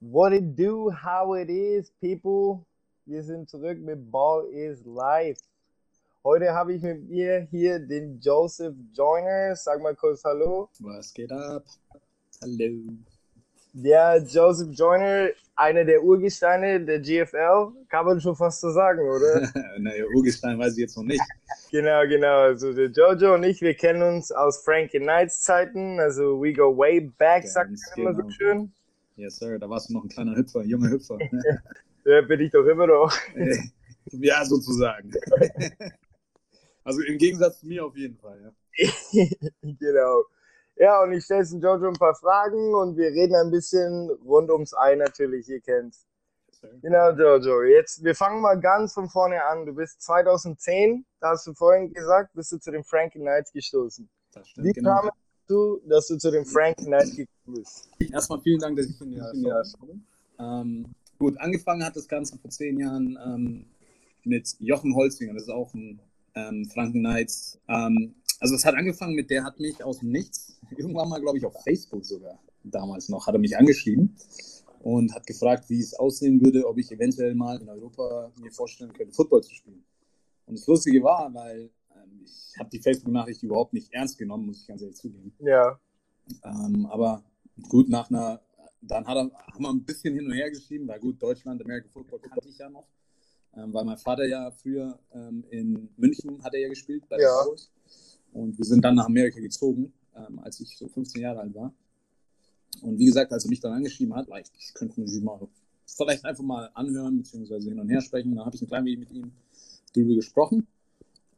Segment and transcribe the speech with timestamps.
[0.00, 2.66] What it do, how it is, people.
[3.06, 5.40] Wir sind zurück mit Ball is Life.
[6.22, 9.56] Heute habe ich mit mir hier den Joseph Joyner.
[9.56, 10.68] Sag mal kurz Hallo.
[10.80, 11.64] Was geht ab?
[12.42, 12.92] Hallo.
[13.72, 19.50] Der Joseph Joyner, einer der Urgesteine der GFL, kann man schon fast so sagen, oder?
[19.78, 21.22] naja, Urgestein weiß ich jetzt noch nicht.
[21.70, 22.40] Genau, genau.
[22.40, 25.98] Also der Jojo und ich, wir kennen uns aus Frankie Knights Zeiten.
[26.00, 28.30] Also we go way back, sagt man immer so genau.
[28.30, 28.72] schön.
[29.16, 29.58] Yes, sir.
[29.58, 31.18] Da warst du noch ein kleiner Hüpfer, junger Hüpfer.
[32.08, 33.12] Ja, bin ich doch immer noch.
[34.12, 35.10] ja, sozusagen.
[36.84, 39.26] also im Gegensatz zu mir auf jeden Fall, ja.
[39.60, 40.22] genau.
[40.76, 44.50] Ja, und ich stelle den Jojo ein paar Fragen und wir reden ein bisschen rund
[44.50, 46.78] ums Ei natürlich, ihr sir.
[46.80, 47.62] Genau, Jojo.
[47.62, 49.66] Jetzt, wir fangen mal ganz von vorne an.
[49.66, 54.08] Du bist 2010, da hast du vorhin gesagt, bist du zu den Frankie Knights gestoßen.
[54.32, 55.00] Das Wie stimmt, genau.
[55.00, 57.88] kam es dazu, dass du zu den Frankie Knights gekommen bist?
[58.12, 59.62] Erstmal vielen Dank, dass ich in der Ja.
[60.60, 60.86] ähm,
[61.18, 63.66] Gut, angefangen hat das Ganze vor zehn Jahren ähm,
[64.24, 65.98] mit Jochen Holzinger, das ist auch ein
[66.34, 67.58] ähm, Franken Knights.
[67.68, 71.38] Ähm, also es hat angefangen mit, der hat mich aus dem Nichts, irgendwann mal, glaube
[71.38, 74.14] ich, auf Facebook sogar, damals noch, hat er mich angeschrieben
[74.80, 78.92] und hat gefragt, wie es aussehen würde, ob ich eventuell mal in Europa mir vorstellen
[78.92, 79.82] könnte, Football zu spielen.
[80.44, 81.70] Und das Lustige war, weil
[82.24, 85.32] ich habe die Facebook-Nachricht überhaupt nicht ernst genommen, muss ich ganz ehrlich zugeben.
[85.40, 85.78] Ja,
[86.44, 87.22] Ähm, aber
[87.68, 88.40] gut, nach einer,
[88.80, 91.90] dann hat er, haben wir ein bisschen hin und her geschrieben, weil gut, Deutschland, American
[91.90, 92.86] Football kannte ich ja noch,
[93.54, 97.22] ähm, weil mein Vater ja früher ähm, in München hat er ja gespielt bei den
[97.24, 97.42] Ja.
[97.44, 97.70] Cowboys.
[98.32, 101.72] Und wir sind dann nach Amerika gezogen, ähm, als ich so 15 Jahre alt war.
[102.82, 105.48] Und wie gesagt, als er mich dann angeschrieben hat, war ich, ich könnte mir mal
[105.86, 108.34] vielleicht einfach mal anhören, beziehungsweise hin und her sprechen.
[108.34, 109.32] Da habe ich ein klein wenig mit ihm
[109.94, 110.66] drüber gesprochen.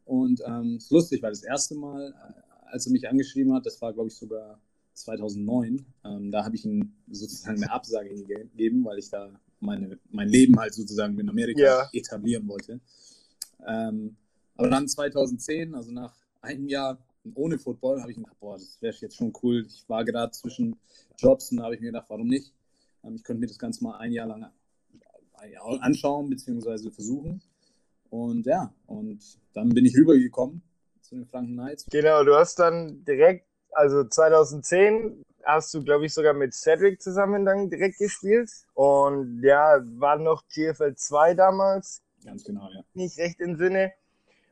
[0.08, 3.66] Und ähm, es ist lustig, weil das erste Mal, äh, als er mich angeschrieben hat,
[3.66, 4.58] das war, glaube ich, sogar
[4.94, 10.28] 2009, ähm, da habe ich ihm sozusagen eine Absage gegeben, weil ich da meine, mein
[10.30, 11.90] Leben halt sozusagen in Amerika Ja.
[11.92, 12.80] etablieren wollte.
[13.66, 14.16] Ähm,
[14.56, 16.98] aber dann 2010, also nach einem Jahr
[17.34, 19.66] ohne Football, habe ich mir gedacht, boah, das wäre jetzt schon cool.
[19.68, 20.76] Ich war gerade zwischen
[21.18, 22.54] Jobs und da habe ich mir gedacht, warum nicht?
[23.04, 27.42] Ähm, ich könnte mir das Ganze mal ein Jahr lang Jahr anschauen, beziehungsweise versuchen.
[28.10, 29.20] Und ja, und
[29.54, 30.62] dann bin ich rübergekommen
[31.02, 31.86] zu den Franken Knights.
[31.90, 32.24] genau.
[32.24, 37.70] Du hast dann direkt, also 2010, hast du, glaube ich, sogar mit Cedric zusammen dann
[37.70, 38.50] direkt gespielt.
[38.74, 42.82] Und ja, war noch GFL 2 damals, Ganz genau, ja.
[42.94, 43.92] nicht recht im Sinne.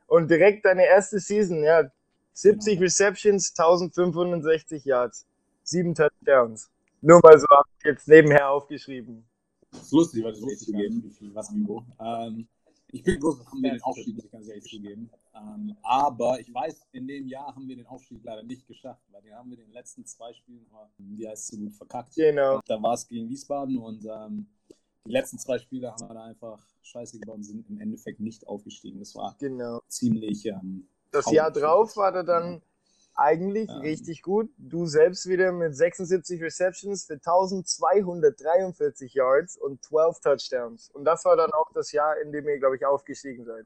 [0.07, 1.91] Und direkt deine erste Season, ja,
[2.33, 2.83] 70 Genau.
[2.85, 5.25] Receptions, 1560 Yards,
[5.63, 6.69] 7 Touchdowns.
[7.01, 7.45] Nur mal so
[7.83, 9.25] jetzt nebenher aufgeschrieben.
[9.71, 11.83] Das ist lustig, weil das wusste ich gar nicht, wie viel, was wie wo.
[11.99, 12.47] Ähm,
[12.91, 15.09] ich bin groß, haben wir den Aufstieg, muss ich ganz ehrlich zugeben.
[15.35, 19.21] Ähm, aber ich weiß, in dem Jahr haben wir den Aufstieg leider nicht geschafft, weil
[19.21, 20.65] den haben wir in den letzten zwei Spielen,
[20.97, 22.15] wie heißt es so gut, verkackt.
[22.15, 22.59] Genau.
[22.65, 24.47] Da war es gegen Wiesbaden und ähm,
[25.05, 28.47] die letzten zwei Spiele haben wir da einfach scheiße gebaut und sind im Endeffekt nicht
[28.47, 28.99] aufgestiegen.
[28.99, 29.81] Das war Genau.
[29.87, 30.45] ziemlich.
[30.45, 31.31] Ähm, Das.
[31.31, 32.61] Jahr drauf war er dann
[33.17, 33.81] eigentlich Ähm.
[33.81, 34.49] richtig gut.
[34.57, 40.89] Du selbst wieder mit 76 Receptions für 1243 Yards und 12 Touchdowns.
[40.91, 43.65] Und das war dann auch das Jahr, in dem ihr, glaube ich, aufgestiegen seid.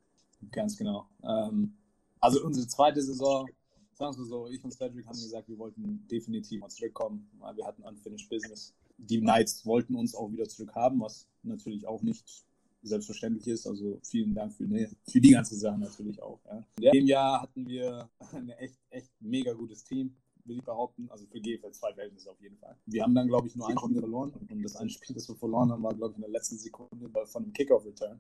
[0.52, 1.06] Ganz genau.
[1.24, 1.74] Ähm,
[2.20, 3.48] also unsere zweite Saison,
[3.94, 7.66] sagen wir so, ich und Cedric haben gesagt, wir wollten definitiv mal zurückkommen, weil wir
[7.66, 8.74] hatten Unfinished Business.
[8.98, 12.46] Die Knights wollten uns auch wieder zurückhaben, was natürlich auch nicht
[12.82, 13.68] selbstverständlich ist.
[13.68, 16.40] Also vielen Dank für, ne, für die ganze Sache natürlich auch.
[16.80, 16.92] Ja.
[16.92, 20.16] In dem Jahr hatten wir ein echt, echt mega gutes Team,
[20.46, 21.10] will ich behaupten.
[21.10, 22.78] Also für GFL 2 Verhältnisse auf jeden Fall.
[22.86, 24.32] Wir haben dann, glaube ich, nur ein Spiel verloren.
[24.50, 27.10] Und das eine Spiel, das wir verloren haben, war, glaube ich, in der letzten Sekunde
[27.26, 28.20] von einem Kickoff-Return.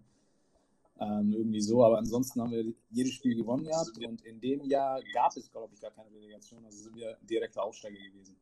[1.00, 5.02] Ähm, irgendwie so, aber ansonsten haben wir jedes Spiel gewonnen gehabt und in dem Jahr
[5.14, 8.36] gab es, glaube ich, gar keine Relegation, also sind wir direkter Aufsteiger gewesen.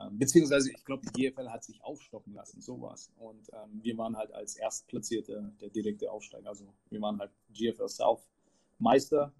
[0.00, 3.10] Ähm, beziehungsweise, ich glaube, die GFL hat sich aufstocken lassen, sowas.
[3.16, 7.88] Und ähm, wir waren halt als Erstplatzierte der direkte Aufsteiger, also wir waren halt GFL
[7.88, 8.22] South
[8.78, 9.32] Meister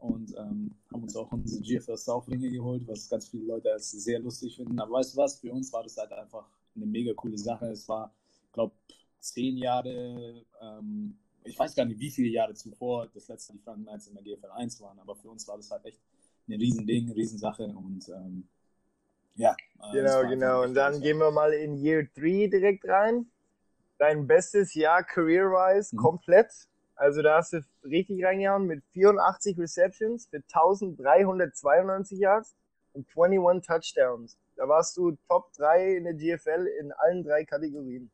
[0.00, 3.90] und ähm, haben uns auch unsere GFL South Ringe geholt, was ganz viele Leute als
[3.90, 4.78] sehr lustig finden.
[4.80, 7.66] Aber weißt du was, für uns war das halt einfach eine mega coole Sache.
[7.66, 8.12] Es war,
[8.52, 8.74] glaube
[9.20, 13.84] zehn Jahre, ähm, ich weiß gar nicht, wie viele Jahre zuvor das letzte die Franken
[13.84, 16.00] Knights in der GFL 1 waren, aber für uns war das halt echt
[16.48, 18.48] ein Riesending, Riesensache und ähm,
[19.36, 19.54] ja.
[19.82, 20.62] äh, Genau, genau.
[20.62, 23.30] Und dann gehen wir mal in Year 3 direkt rein.
[23.98, 26.00] Dein bestes Jahr career-wise Mhm.
[26.00, 26.52] komplett.
[26.96, 32.56] Also da hast du richtig reingehauen mit 84 Receptions für 1392 Yards
[32.94, 34.38] und 21 Touchdowns.
[34.56, 38.10] Da warst du Top 3 in der GFL in allen drei Kategorien.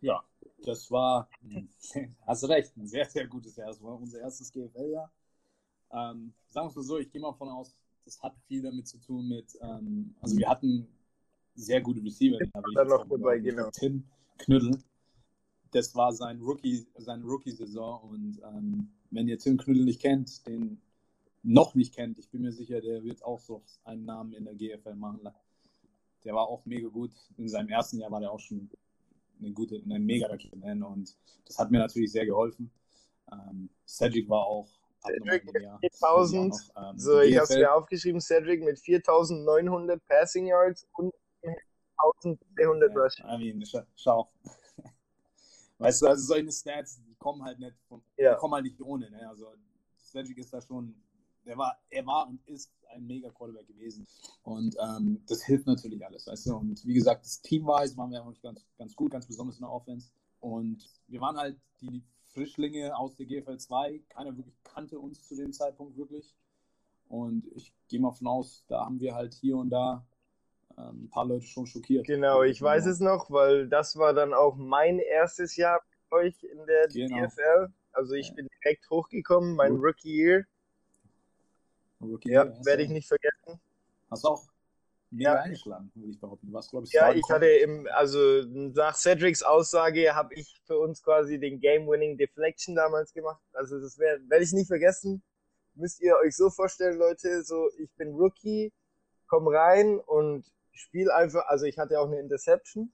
[0.00, 0.22] Ja,
[0.64, 1.28] das war,
[2.26, 3.68] hast recht, ein sehr, sehr gutes Jahr.
[3.68, 5.10] Das war unser erstes GFL-Jahr.
[5.92, 7.74] Ähm, sagen wir es mal so, ich gehe mal von aus,
[8.08, 10.88] das hat viel damit zu tun mit, ähm, also wir hatten
[11.54, 12.38] sehr gute Receiver.
[12.38, 13.68] Da ich noch dabei, genau.
[13.70, 14.04] Tim,
[14.38, 14.78] Knüttel.
[15.72, 20.80] Das war sein Rookie, seine Rookie-Saison und ähm, wenn ihr Tim Knüttel nicht kennt, den
[21.42, 24.54] noch nicht kennt, ich bin mir sicher, der wird auch so einen Namen in der
[24.54, 25.20] GFL machen.
[26.24, 27.12] Der war auch mega gut.
[27.36, 28.70] In seinem ersten Jahr war der auch schon
[29.38, 31.14] eine gute, eine mega Rakete und
[31.44, 32.70] das hat mir natürlich sehr geholfen.
[33.30, 38.62] Ähm, Cedric war auch Cedric mit 4000, ähm, so ich habe es mir aufgeschrieben, Cedric
[38.62, 41.12] mit 4900 Passing Yards und
[41.98, 43.26] 1200 ja, Rushing.
[43.26, 44.28] I mean, schau.
[45.78, 48.34] Weißt du, also solche Stats, die kommen halt nicht, von, ja.
[48.34, 49.10] kommen halt nicht ohne.
[49.10, 49.28] Ne?
[49.28, 49.52] Also
[49.96, 50.94] Cedric ist da schon,
[51.44, 54.06] der war, er war und ist ein mega Quarterback gewesen.
[54.42, 56.56] Und ähm, das hilft natürlich alles, weißt du.
[56.56, 59.62] Und wie gesagt, das Teamwise waren wir auch nicht ganz, ganz gut, ganz besonders in
[59.62, 60.10] der Offense.
[60.40, 62.02] Und wir waren halt die
[62.38, 64.00] Frischlinge aus der GFL 2.
[64.08, 66.36] Keiner wirklich kannte uns zu dem Zeitpunkt wirklich.
[67.08, 70.06] Und ich gehe mal von aus, da haben wir halt hier und da
[70.76, 72.06] ähm, ein paar Leute schon schockiert.
[72.06, 72.92] Genau, ich weiß genau.
[72.92, 77.26] es noch, weil das war dann auch mein erstes Jahr mit euch in der genau.
[77.26, 77.72] DFL.
[77.92, 78.34] Also ich ja.
[78.34, 80.44] bin direkt hochgekommen, mein Rookie Year.
[82.00, 83.60] Rookie ja, werde ich nicht vergessen.
[84.10, 84.46] Hast du auch
[85.10, 85.40] mega ja.
[85.40, 86.52] eingeschlagen, würde ich behaupten.
[86.52, 91.02] Was, glaube ich, ja, ich hatte im, also nach Cedrics Aussage habe ich für uns
[91.02, 93.42] quasi den Game-Winning Deflection damals gemacht.
[93.52, 95.22] Also das werde ich nicht vergessen.
[95.74, 98.72] Müsst ihr euch so vorstellen, Leute, so ich bin Rookie,
[99.28, 102.92] komm rein und spiel einfach, also ich hatte auch eine Interception.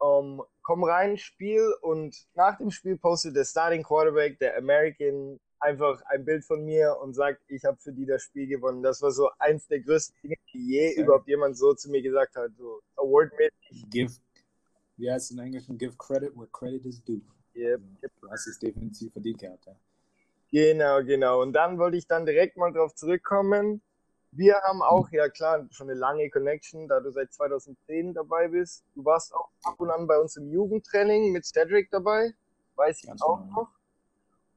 [0.00, 6.02] Um, komm rein, Spiel und nach dem Spiel postet der Starting Quarterback, der American, einfach
[6.06, 8.82] ein Bild von mir und sagt, ich habe für die das Spiel gewonnen.
[8.82, 11.02] Das war so eins der größten Dinge, die je Sorry.
[11.04, 12.52] überhaupt jemand so zu mir gesagt hat.
[12.56, 13.90] So Award-mäßig.
[13.90, 14.12] Give,
[14.96, 15.64] wie heißt es in Englisch?
[15.68, 17.20] Give credit where credit is due.
[17.54, 17.80] Yep.
[18.02, 19.74] Also, du hast es definitiv verdient gehabt, ja.
[20.50, 21.42] Genau, genau.
[21.42, 23.82] Und dann wollte ich dann direkt mal drauf zurückkommen.
[24.30, 28.84] Wir haben auch, ja klar, schon eine lange Connection, da du seit 2010 dabei bist.
[28.94, 32.32] Du warst auch ab und an bei uns im Jugendtraining mit Cedric dabei,
[32.76, 33.62] weiß ich Ganz auch genau.
[33.62, 33.77] noch.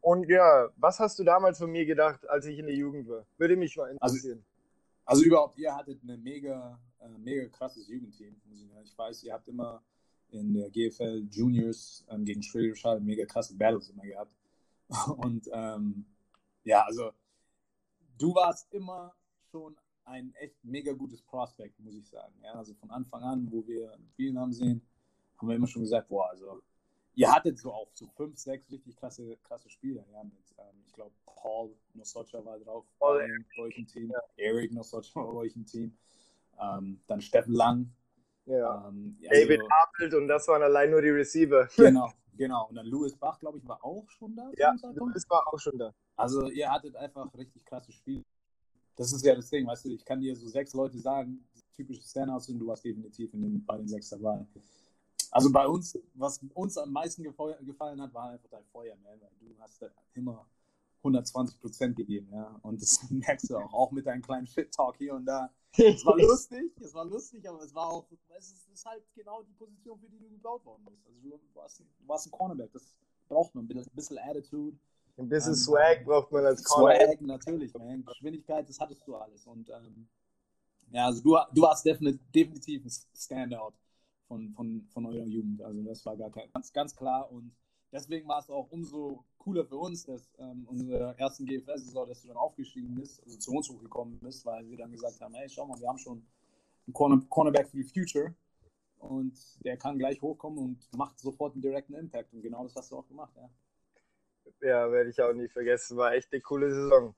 [0.01, 3.25] Und ja, was hast du damals von mir gedacht, als ich in der Jugend war?
[3.38, 4.44] Würde mich mal also, interessieren.
[5.06, 8.36] Also, also überhaupt, ihr hattet eine mega, äh, mega krasses Jugendteam.
[8.83, 9.83] Ich weiß, ihr habt immer
[10.31, 14.31] in der GFL Juniors ähm, gegen Schwedisch mega krasse Battles immer gehabt.
[15.18, 16.06] Und ähm,
[16.63, 17.12] ja, also
[18.18, 19.13] du warst immer
[19.51, 19.75] schon
[20.06, 22.33] ein echt mega gutes Prospect, muss ich sagen.
[22.44, 24.81] Ja, also von Anfang an, wo wir Spielen haben sehen,
[25.38, 26.62] haben wir immer schon gesagt, boah, also
[27.16, 30.94] ihr hattet so auch so fünf, sechs richtig klasse, klasse Spieler, ja, mit, ähm, ich
[30.94, 33.28] glaube, Paul Nosocha war drauf, Paul,
[33.58, 34.13] bei euch im Team.
[34.38, 35.98] Eric Nosocha war bei euch im Team,
[36.60, 37.92] ähm, dann Steffen Lang.
[38.46, 38.88] Ja.
[38.88, 41.68] Ähm, David also, Apelt und das waren allein nur die Receiver.
[41.78, 42.68] Genau, genau.
[42.69, 44.50] Und dann Louis Bach, glaube ich, war auch schon da.
[44.58, 45.94] Ja, Louis war auch schon da.
[46.16, 48.24] Also ihr hattet einfach richtig klasse Spieler
[48.96, 51.62] das ist ja das Ding, weißt du, ich kann dir so sechs Leute sagen, die
[51.75, 54.46] typische Standouts sind, du warst definitiv in den, bei den sechs dabei.
[55.31, 59.30] Also bei uns, was uns am meisten gefallen hat, war einfach dein Feuer, man, weil
[59.39, 59.83] du hast
[60.13, 60.45] immer
[60.98, 62.60] 120 Prozent gegeben, ja.
[62.62, 65.50] Und das merkst du auch, auch mit deinem kleinen Shit-Talk hier und da.
[65.78, 68.06] Es war lustig, es war lustig, aber es war auch,
[68.38, 71.06] es ist, ist, halt genau die Position, für die du gebaut worden bist.
[71.07, 72.94] Also du warst, du warst ein Cornerback, das
[73.30, 74.77] braucht man, ein bisschen Attitude,
[75.18, 76.95] ein bisschen ähm, Swag braucht man als Corner.
[76.95, 78.04] Swag, natürlich, man.
[78.04, 79.48] Geschwindigkeit, das hattest du alles.
[79.48, 80.07] Und ähm,
[80.92, 83.74] ja, also du, du warst definitiv, definitiv ein Standout
[84.31, 85.62] von, von, von eurer Jugend.
[85.62, 87.30] Also das war gar kein, ganz, ganz klar.
[87.30, 87.54] Und
[87.92, 92.29] deswegen war es auch umso cooler für uns, dass ähm, unsere ersten GFL-Saison, dass du
[92.29, 95.67] dann aufgestiegen bist, also zu uns hochgekommen bist, weil wir dann gesagt haben, hey, schau
[95.67, 96.25] mal, wir haben schon
[96.88, 98.34] einen Corner, Cornerback für die Future
[99.00, 102.34] und der kann gleich hochkommen und macht sofort einen direkten Impact.
[102.34, 103.50] Und genau das hast du auch gemacht, ja.
[104.62, 105.98] Ja, werde ich auch nie vergessen.
[105.98, 107.15] War echt eine coole Saison.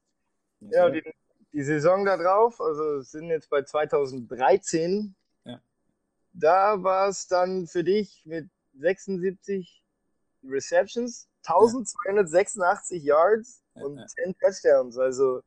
[0.61, 1.03] Ja, die,
[1.51, 5.13] die Saison da drauf, also sind jetzt bei 2013.
[6.33, 9.83] Da war es dann für dich mit 76
[10.43, 13.15] Receptions, 1286 ja.
[13.15, 14.97] Yards und ja, 10 Touchdowns.
[14.97, 15.41] Also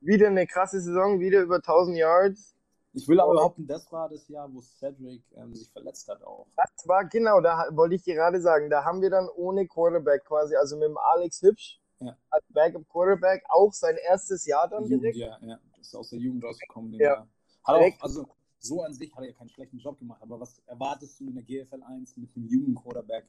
[0.00, 2.54] wieder eine krasse Saison, wieder über 1000 Yards.
[2.92, 6.46] Ich will aber behaupten, das war das Jahr, wo Cedric ähm, sich verletzt hat auch.
[6.56, 10.54] Das war genau, da wollte ich gerade sagen, da haben wir dann ohne Quarterback quasi,
[10.54, 12.16] also mit dem Alex Hübsch ja.
[12.30, 15.16] als Backup Quarterback auch sein erstes Jahr dann Jugend, direkt.
[15.16, 16.94] Ja, ja, ist aus der Jugend rausgekommen.
[16.94, 17.26] Ja.
[17.64, 18.28] Hat auch, also
[18.64, 21.34] so an sich hat er ja keinen schlechten Job gemacht, aber was erwartest du in
[21.34, 23.26] der GFL 1 mit einem jungen Quarterback,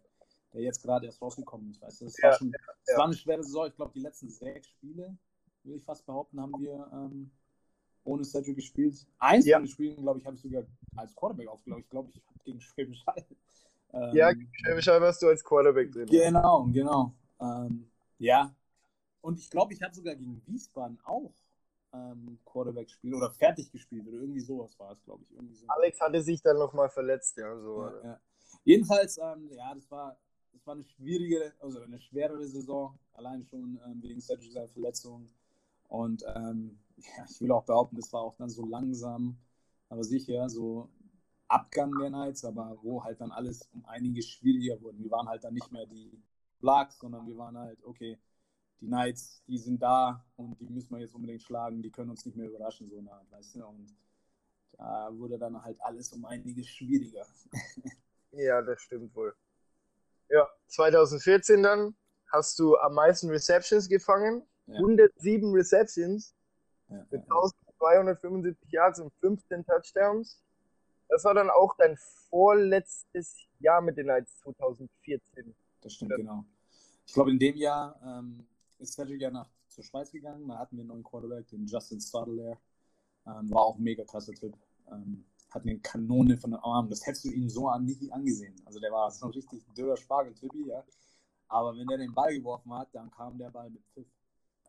[0.53, 1.81] der jetzt gerade erst rausgekommen ist?
[1.81, 3.67] Weißt du, das, ja, war, schon, das war eine schwere Saison.
[3.67, 5.17] Ich glaube, die letzten sechs Spiele,
[5.63, 7.31] würde ich fast behaupten, haben wir ähm,
[8.03, 9.05] ohne Cedric gespielt.
[9.19, 9.57] Eins ja.
[9.57, 10.63] von den Spielen, glaube ich, habe ich sogar
[10.95, 11.83] als Quarterback aufgelaufen.
[11.83, 13.25] Ich glaube, ich habe gegen Schwäbisch Hall.
[13.93, 16.05] Ähm, ja, gegen Schwäbisch Hall warst du als Quarterback drin.
[16.07, 17.13] Genau, genau.
[17.41, 17.89] Ähm,
[18.19, 18.55] ja.
[19.21, 21.33] Und ich glaube, ich habe sogar gegen Wiesbaden auch
[21.95, 25.31] ähm, Quarterback gespielt oder fertig gespielt oder irgendwie sowas war es, glaube ich.
[25.31, 25.65] Irgendwie so.
[25.67, 27.57] Alex hatte sich dann nochmal verletzt, ja.
[27.59, 28.19] So, ja, ja.
[28.63, 30.17] Jedenfalls, ähm, ja, das war,
[30.53, 35.29] das war eine schwierige, also eine schwerere Saison, allein schon ähm, wegen Cedric Verletzung.
[35.87, 39.37] Und ähm, ja, ich will auch behaupten, das war auch dann so langsam,
[39.89, 40.89] aber sicher, so
[41.47, 44.97] Abgang der Knights, aber wo halt dann alles um einiges schwieriger wurde.
[44.99, 46.11] Wir waren halt dann nicht mehr die
[46.59, 48.17] Blacks, sondern wir waren halt, okay,
[48.81, 52.25] die Knights, die sind da und die müssen wir jetzt unbedingt schlagen, die können uns
[52.25, 53.65] nicht mehr überraschen, so nah, weißt du?
[53.65, 53.95] Und
[54.73, 57.25] da wurde dann halt alles um einiges schwieriger.
[58.31, 59.33] ja, das stimmt wohl.
[60.29, 61.95] Ja, 2014 dann
[62.31, 64.43] hast du am meisten Receptions gefangen.
[64.67, 64.75] Ja.
[64.75, 66.35] 107 Receptions
[66.89, 70.41] ja, mit 1275 Yards und 15 Touchdowns.
[71.07, 71.95] Das war dann auch dein
[72.29, 75.55] vorletztes Jahr mit den Knights 2014.
[75.81, 76.45] Das stimmt, genau.
[77.05, 78.47] Ich glaube, in dem Jahr ähm,
[78.85, 80.47] ist Cedric ja nach zur Schweiz gegangen.
[80.47, 82.57] Da hatten wir einen neuen Quarterback, den Justin Stadler.
[83.27, 84.55] Ähm, war auch ein mega krasser Typ.
[84.91, 86.89] Ähm, hat eine Kanone von den Armen.
[86.89, 88.55] Das hättest du ihm so an nie angesehen.
[88.65, 90.83] Also der war so ein richtig dürrer Spargeltypi, ja.
[91.47, 94.07] Aber wenn der den Ball geworfen hat, dann kam der Ball mit Pfiff.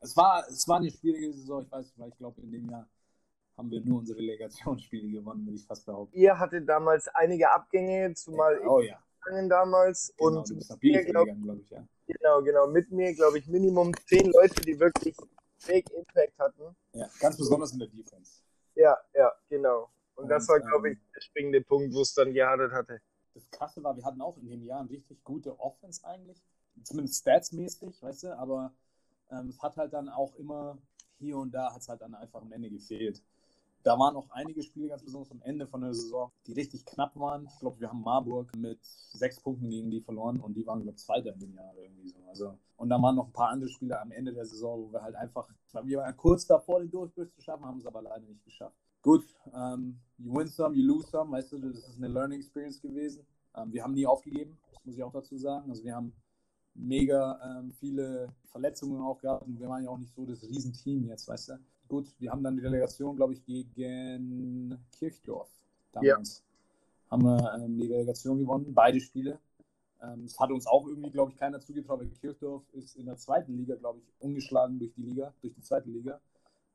[0.00, 2.88] Es war, es war eine schwierige Saison, ich weiß, weil ich glaube, in dem Jahr
[3.56, 6.16] haben wir nur unsere Relegationsspiele gewonnen, würde ich fast behaupten.
[6.16, 9.00] Ihr hattet damals einige Abgänge, zumal ja, oh, ja.
[9.48, 11.86] damals genau, und mit mir, glaub, glaub ich, ja.
[12.06, 12.66] Genau, genau.
[12.68, 15.16] Mit mir, glaube ich, Minimum zehn Leute, die wirklich
[15.66, 16.76] Big Impact hatten.
[16.92, 18.42] Ja, ganz besonders in der Defense.
[18.74, 19.90] Ja, ja, genau.
[20.14, 23.00] Und, und das war, glaube ich, ähm, der springende Punkt, wo es dann gehadert hatte.
[23.34, 26.42] Das Krasse war, wir hatten auch in dem Jahr eine richtig gute Offense eigentlich.
[26.84, 28.72] Zumindest statsmäßig, weißt du, aber
[29.30, 30.78] ähm, es hat halt dann auch immer
[31.18, 33.22] hier und da hat es halt dann einfach am Ende gefehlt.
[33.86, 37.14] Da waren auch einige Spiele, ganz besonders am Ende von der Saison, die richtig knapp
[37.14, 37.46] waren.
[37.46, 40.96] Ich glaube, wir haben Marburg mit sechs Punkten gegen die verloren und die waren, glaube
[40.96, 42.16] ich, Zweiter in dem Jahr irgendwie so.
[42.26, 45.02] Also, und da waren noch ein paar andere Spiele am Ende der Saison, wo wir
[45.02, 45.48] halt einfach,
[45.84, 48.74] wir waren kurz davor, den Durchbruch zu schaffen, haben es aber leider nicht geschafft.
[49.02, 49.24] Gut,
[49.54, 53.24] ähm, you win some, you lose some, weißt du, das ist eine Learning Experience gewesen.
[53.54, 55.70] Ähm, wir haben nie aufgegeben, das muss ich auch dazu sagen.
[55.70, 56.12] Also wir haben
[56.74, 61.04] mega ähm, viele Verletzungen auch gehabt und wir waren ja auch nicht so das Riesenteam
[61.04, 61.58] jetzt, weißt du.
[61.88, 65.50] Gut, wir haben dann die Delegation, glaube ich, gegen Kirchdorf
[65.92, 66.38] damals.
[66.38, 67.10] Ja.
[67.10, 69.38] Haben wir ähm, die Delegation gewonnen, beide Spiele.
[70.02, 73.16] Ähm, es hat uns auch irgendwie, glaube ich, keiner zugetraut, weil Kirchdorf ist in der
[73.16, 76.20] zweiten Liga, glaube ich, ungeschlagen durch die Liga, durch die zweite Liga.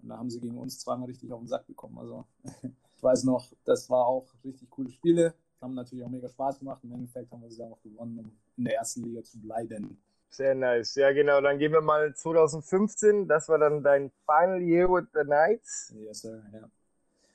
[0.01, 1.97] Und da haben sie gegen uns zweimal richtig auf den Sack bekommen.
[1.97, 2.25] Also
[2.95, 6.83] ich weiß noch, das war auch richtig coole Spiele haben natürlich auch mega Spaß gemacht.
[6.83, 9.97] Im Endeffekt haben wir sie dann auch gewonnen, um in der ersten Liga zu bleiben.
[10.31, 10.95] Sehr nice.
[10.95, 11.41] Ja, genau.
[11.41, 13.27] Dann gehen wir mal 2015.
[13.27, 15.93] Das war dann dein Final Year with the Knights.
[15.95, 16.41] Yes, sir.
[16.53, 16.69] Ja.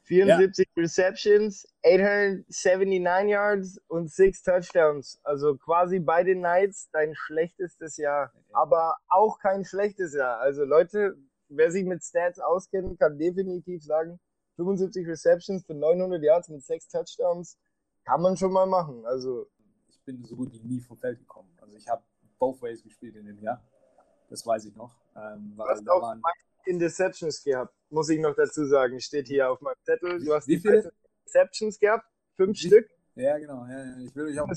[0.04, 0.82] 74 ja.
[0.82, 5.20] Receptions, 879 Yards und 6 Touchdowns.
[5.24, 8.32] Also quasi bei den Knights dein schlechtestes Jahr.
[8.52, 10.38] Aber auch kein schlechtes Jahr.
[10.38, 11.16] Also Leute,
[11.48, 14.18] wer sich mit Stats auskennt, kann definitiv sagen,
[14.56, 17.58] 75 Receptions für 900 Yards mit 6 Touchdowns
[18.04, 19.04] kann man schon mal machen.
[19.04, 19.48] Also
[19.88, 21.50] ich bin so gut wie nie vom Feld gekommen.
[21.60, 22.02] Also ich habe
[22.38, 23.62] both ways gespielt in dem Jahr.
[24.28, 24.94] Das weiß ich noch.
[25.16, 26.22] Ähm, du hast auch waren...
[26.64, 29.00] Interceptions gehabt, muss ich noch dazu sagen.
[29.00, 30.24] Steht hier auf meinem Zettel.
[30.24, 30.92] Du hast wie viele
[31.24, 32.04] Interceptions gehabt?
[32.34, 32.66] Fünf wie?
[32.66, 32.90] Stück?
[33.14, 33.64] Ja, genau.
[33.66, 33.98] Ja, ja.
[33.98, 34.48] Ich will euch auch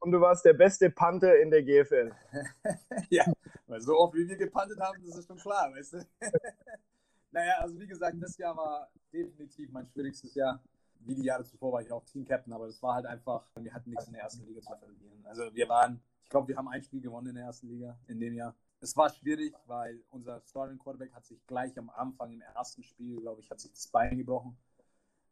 [0.00, 2.12] Und du warst der beste Panther in der GFL.
[3.10, 3.24] ja,
[3.66, 6.06] weil so oft wie wir gepantet haben, das ist schon klar, weißt du?
[7.30, 10.62] naja, also wie gesagt, das Jahr war definitiv mein schwierigstes Jahr
[11.06, 13.90] wie die Jahre zuvor war ich auch Team-Captain, aber das war halt einfach, wir hatten
[13.90, 15.24] nichts in der ersten Liga zu verlieren.
[15.24, 16.02] Also wir waren,
[16.34, 18.56] glaube, wir haben ein Spiel gewonnen in der ersten Liga in dem Jahr.
[18.80, 23.20] Es war schwierig, weil unser Starting Quarterback hat sich gleich am Anfang im ersten Spiel,
[23.20, 24.56] glaube ich, hat sich das Bein gebrochen.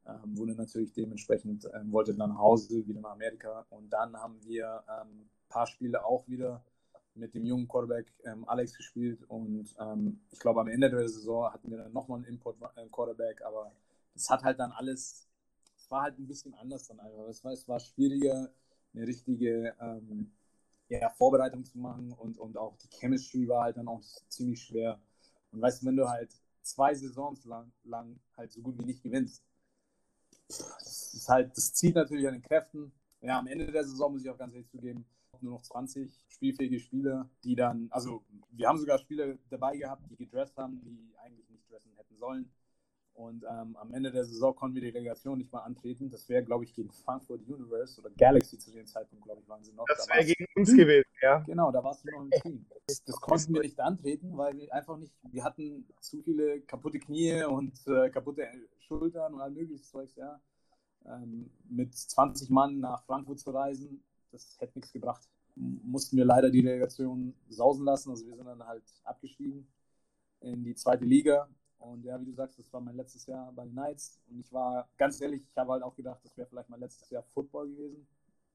[0.07, 3.67] Ähm, wurde natürlich dementsprechend, ähm, wollte dann nach Hause, wieder nach Amerika.
[3.71, 6.65] Und dann haben wir ein ähm, paar Spiele auch wieder
[7.15, 9.25] mit dem jungen Quarterback ähm, Alex gespielt.
[9.29, 13.45] Und ähm, ich glaube, am Ende der Saison hatten wir dann nochmal einen Import-Quarterback, äh,
[13.45, 13.73] aber
[14.15, 15.29] das hat halt dann alles
[15.89, 17.29] war halt ein bisschen anders dann einfach.
[17.29, 18.51] Es war, es war schwieriger,
[18.95, 20.33] eine richtige ähm,
[21.01, 25.01] ja, Vorbereitung zu machen und, und auch die Chemistry war halt dann auch ziemlich schwer.
[25.51, 26.31] Und weißt du, wenn du halt
[26.63, 29.43] zwei Saisons lang, lang halt so gut wie nicht gewinnst,
[30.49, 32.93] das ist halt, das zieht natürlich an den Kräften.
[33.21, 35.07] Ja, am Ende der Saison muss ich auch ganz ehrlich zugeben,
[35.41, 40.17] nur noch 20 spielfähige Spieler, die dann, also wir haben sogar Spieler dabei gehabt, die
[40.17, 42.51] gedresst haben, die eigentlich nicht dressen hätten sollen.
[43.15, 46.09] Und ähm, am Ende der Saison konnten wir die Relegation nicht mal antreten.
[46.09, 49.63] Das wäre, glaube ich, gegen Frankfurt Universe oder Galaxy zu dem Zeitpunkt, glaube ich, waren
[49.63, 49.85] sie noch.
[49.87, 51.41] Das wäre gegen uns gewesen, ja.
[51.41, 52.67] Genau, da warst du noch im Team.
[52.87, 56.99] Das, das, konnten wir nicht antreten, weil wir einfach nicht, wir hatten zu viele kaputte
[56.99, 60.41] Knie und äh, kaputte Schultern und all mögliches Zeugs, ja.
[61.05, 65.29] Ähm, mit 20 Mann nach Frankfurt zu reisen, das hätte nichts gebracht.
[65.55, 68.09] Mussten wir leider die Relegation sausen lassen.
[68.11, 69.67] Also wir sind dann halt abgestiegen
[70.41, 71.49] in die zweite Liga
[71.83, 74.21] und ja, wie du sagst, das war mein letztes Jahr bei den Knights.
[74.31, 77.11] Und ich war ganz ehrlich, ich habe halt auch gedacht, das wäre vielleicht mein letztes
[77.11, 78.07] Jahr Football gewesen.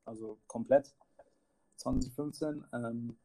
[0.05, 0.93] also komplett
[1.75, 2.63] 2015.
[2.73, 3.17] Ähm,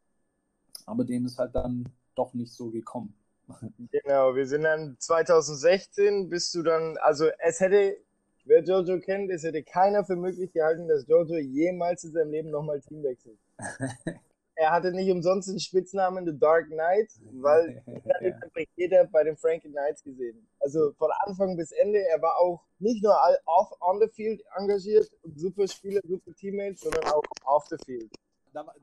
[0.86, 3.14] aber dem ist halt dann doch nicht so gekommen.
[3.90, 7.96] Genau, wir sind dann 2016, bist du dann, also es hätte,
[8.44, 12.50] wer Jojo kennt, es hätte keiner für möglich gehalten, dass Jojo jemals in seinem Leben
[12.50, 13.38] nochmal Team wechselt.
[14.62, 17.82] er hatte nicht umsonst den Spitznamen The Dark Knight, weil
[18.20, 18.64] ja.
[18.76, 20.46] jeder bei den Frankie Knights gesehen.
[20.60, 23.14] Also von Anfang bis Ende, er war auch nicht nur
[23.46, 28.10] off on the field engagiert, super Spieler, super Teammates, sondern auch off the field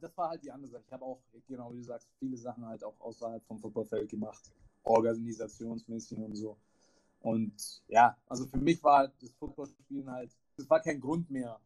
[0.01, 0.83] das war halt die andere Sache.
[0.87, 4.51] Ich habe auch, genau wie du sagst, viele Sachen halt auch außerhalb vom Footballfeld gemacht,
[4.83, 6.57] organisationsmäßig und so.
[7.21, 11.59] Und ja, also für mich war halt das Footballspielen halt, es war kein Grund mehr,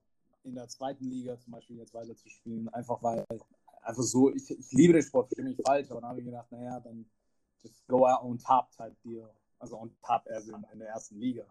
[0.43, 3.25] in der zweiten Liga zum Beispiel jetzt weiter zu spielen, einfach weil,
[3.83, 6.51] einfach so, ich, ich liebe den Sport, verstehe mich falsch, aber dann habe ich gedacht,
[6.51, 7.05] naja, dann
[7.61, 9.29] just go out on top type deal.
[9.59, 11.45] Also on top, also in, in der ersten Liga.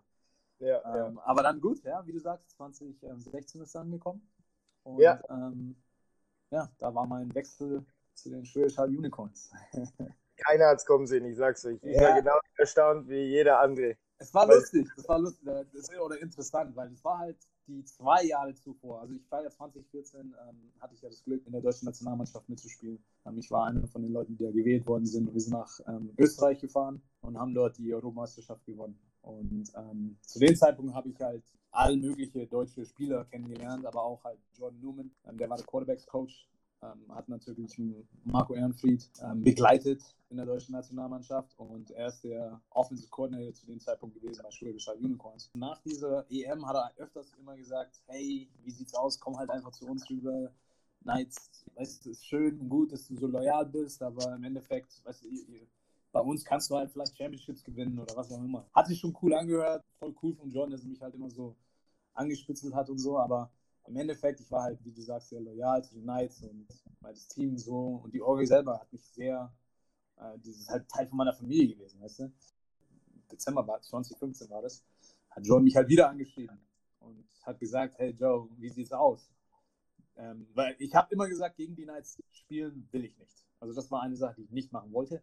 [0.58, 1.22] Ja, ähm, ja.
[1.24, 4.26] Aber dann gut, ja, wie du sagst, 2016 ist dann gekommen.
[4.84, 5.20] Und ja.
[5.30, 5.76] ähm,
[6.50, 7.84] ja, da war mein Wechsel
[8.14, 9.50] zu den Schwedish Unicorns.
[10.36, 11.78] Keiner hat es kommen sehen, ich sag's euch.
[11.82, 12.02] Ich ja.
[12.02, 13.96] war genau erstaunt wie jeder andere.
[14.18, 15.48] Es war lustig, das war lustig,
[15.98, 19.00] oder interessant, weil es war halt die zwei Jahre zuvor.
[19.00, 22.48] Also ich war ja 2014, ähm, hatte ich ja das Glück, in der deutschen Nationalmannschaft
[22.48, 23.02] mitzuspielen.
[23.26, 25.32] Ähm, ich war einer von den Leuten, die ja gewählt worden sind.
[25.32, 28.98] Wir sind nach ähm, Österreich gefahren und haben dort die Europameisterschaft gewonnen.
[29.22, 34.22] Und ähm, zu dem Zeitpunkt habe ich halt alle mögliche deutsche Spieler kennengelernt, aber auch
[34.24, 36.48] halt Jordan Newman, ähm, der war der Quarterbacks-Coach,
[36.82, 37.80] ähm, hat natürlich
[38.24, 43.66] Marco Ehrenfried ähm, begleitet in der deutschen Nationalmannschaft und er ist der Offensive Coordinator zu
[43.66, 45.50] dem Zeitpunkt gewesen bei Schwäbisch Unicorns.
[45.54, 49.72] Nach dieser EM hat er öfters immer gesagt, hey, wie sieht's aus, komm halt einfach
[49.72, 50.50] zu uns rüber,
[51.02, 54.44] Knights, weißt du, es ist schön und gut, dass du so loyal bist, aber im
[54.44, 55.28] Endeffekt, weißt du,
[56.12, 58.66] bei uns kannst du halt vielleicht Championships gewinnen oder was auch immer.
[58.74, 61.56] Hat sich schon cool angehört, voll cool von John, dass er mich halt immer so
[62.14, 63.50] angespitzelt hat und so, aber
[63.86, 66.66] im Endeffekt, ich war halt, wie du sagst, sehr loyal zu den Knights und
[67.00, 69.52] das Team so und die Orgel selber hat mich sehr,
[70.16, 72.32] äh, das ist halt Teil von meiner Familie gewesen, weißt du.
[73.30, 74.84] Dezember war 2015 war das,
[75.30, 76.58] hat John mich halt wieder angeschrieben
[77.00, 79.30] und hat gesagt, hey Joe, wie sieht's aus?
[80.16, 83.44] Ähm, weil ich habe immer gesagt, gegen die Knights spielen will ich nicht.
[83.60, 85.22] Also das war eine Sache, die ich nicht machen wollte.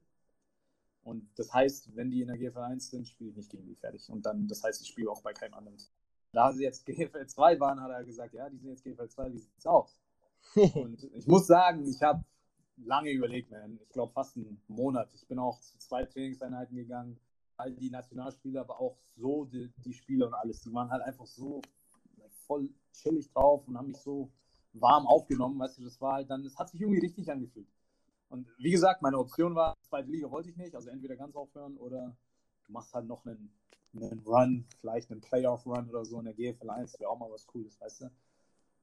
[1.04, 3.76] Und das heißt, wenn die in der GFL 1 sind, spiele ich nicht gegen die
[3.76, 4.10] fertig.
[4.10, 5.78] Und dann, das heißt, ich spiele auch bei keinem anderen.
[6.32, 9.34] Da sie jetzt GFL 2 waren, hat er gesagt, ja, die sind jetzt GFL 2,
[9.34, 10.00] wie sieht's aus?
[10.56, 12.24] Und ich muss sagen, ich habe
[12.78, 13.80] lange überlegt, man.
[13.82, 15.10] Ich glaube fast einen Monat.
[15.14, 17.20] Ich bin auch zu zwei Trainingseinheiten gegangen.
[17.58, 20.62] All die Nationalspieler, aber auch so die, die Spieler und alles.
[20.62, 21.62] Die waren halt einfach so
[22.48, 24.32] voll chillig drauf und haben mich so
[24.74, 25.60] warm aufgenommen.
[25.60, 27.68] Weißt du, das war halt dann, es hat sich irgendwie richtig angefühlt.
[28.30, 31.78] Und wie gesagt, meine Option war, zweite Liga wollte ich nicht, also entweder ganz aufhören
[31.78, 32.16] oder
[32.66, 33.52] du machst halt noch einen,
[33.94, 37.46] einen Run, vielleicht einen Playoff-Run oder so in der GFL 1, wäre auch mal was
[37.48, 38.12] Cooles, weißt du?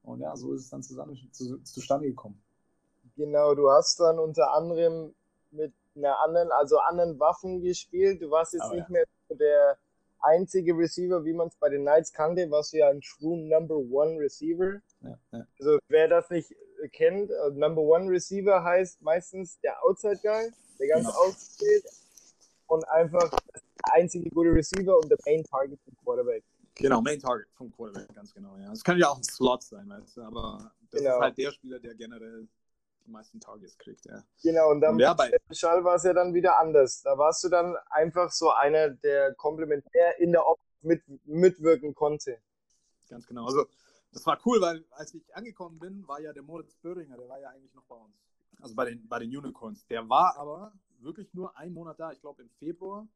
[0.03, 2.41] Und ja, so ist es dann zusammen, zu, zustande gekommen.
[3.15, 5.13] Genau, du hast dann unter anderem
[5.51, 8.21] mit einer anderen, also anderen Waffen gespielt.
[8.21, 8.91] Du warst jetzt Aber nicht ja.
[8.91, 9.77] mehr der
[10.19, 13.75] einzige Receiver, wie man es bei den Knights kannte, warst du ja ein True Number
[13.75, 14.81] One Receiver.
[15.01, 15.47] Ja, ja.
[15.59, 16.53] Also wer das nicht
[16.91, 21.19] kennt, uh, Number One Receiver heißt meistens der Outside Guy, der ganz genau.
[21.19, 21.85] ausgeht
[22.67, 23.61] und einfach der
[23.93, 26.43] einzige gute Receiver und der Main Target vom Quarterback.
[26.75, 28.71] Genau, Main Target vom Quarterback, ganz genau, ja.
[28.71, 31.15] Es könnte ja auch ein Slot sein, weißt du, aber das genau.
[31.15, 32.47] ist halt der Spieler, der generell
[33.05, 34.23] die meisten Targets kriegt, ja.
[34.43, 37.01] Genau, und dann und bei Schall war es ja dann wieder anders.
[37.01, 42.37] Da warst du dann einfach so einer, der komplementär in der Op mit, mitwirken konnte.
[43.09, 43.45] Ganz genau.
[43.45, 43.65] Also
[44.11, 47.39] das war cool, weil als ich angekommen bin, war ja der Moritz Böhringer, der war
[47.39, 48.15] ja eigentlich noch bei uns.
[48.61, 49.85] Also bei den, bei den Unicorns.
[49.87, 52.11] Der war aber wirklich nur einen Monat da.
[52.11, 53.07] Ich glaube, im Februar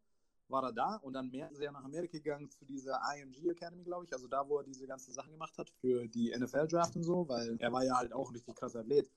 [0.52, 4.06] war er da und dann ist er nach Amerika gegangen zu dieser IMG Academy, glaube
[4.06, 4.14] ich.
[4.14, 7.58] Also da, wo er diese ganzen Sachen gemacht hat für die NFL-Draft und so, weil
[7.60, 9.10] er war ja halt auch ein richtig krasser Athlet.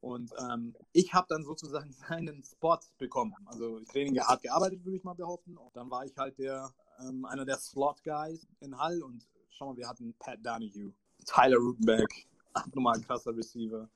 [0.00, 3.34] Und ähm, ich habe dann sozusagen seinen Spot bekommen.
[3.46, 5.56] Also Training hart gearbeitet, würde ich mal behaupten.
[5.56, 9.76] Und dann war ich halt der, ähm, einer der Slot-Guys in Hall und schau mal,
[9.76, 10.92] wir hatten Pat Donahue,
[11.26, 12.26] Tyler Rutenbeck,
[12.74, 13.88] nochmal ein krasser Receiver.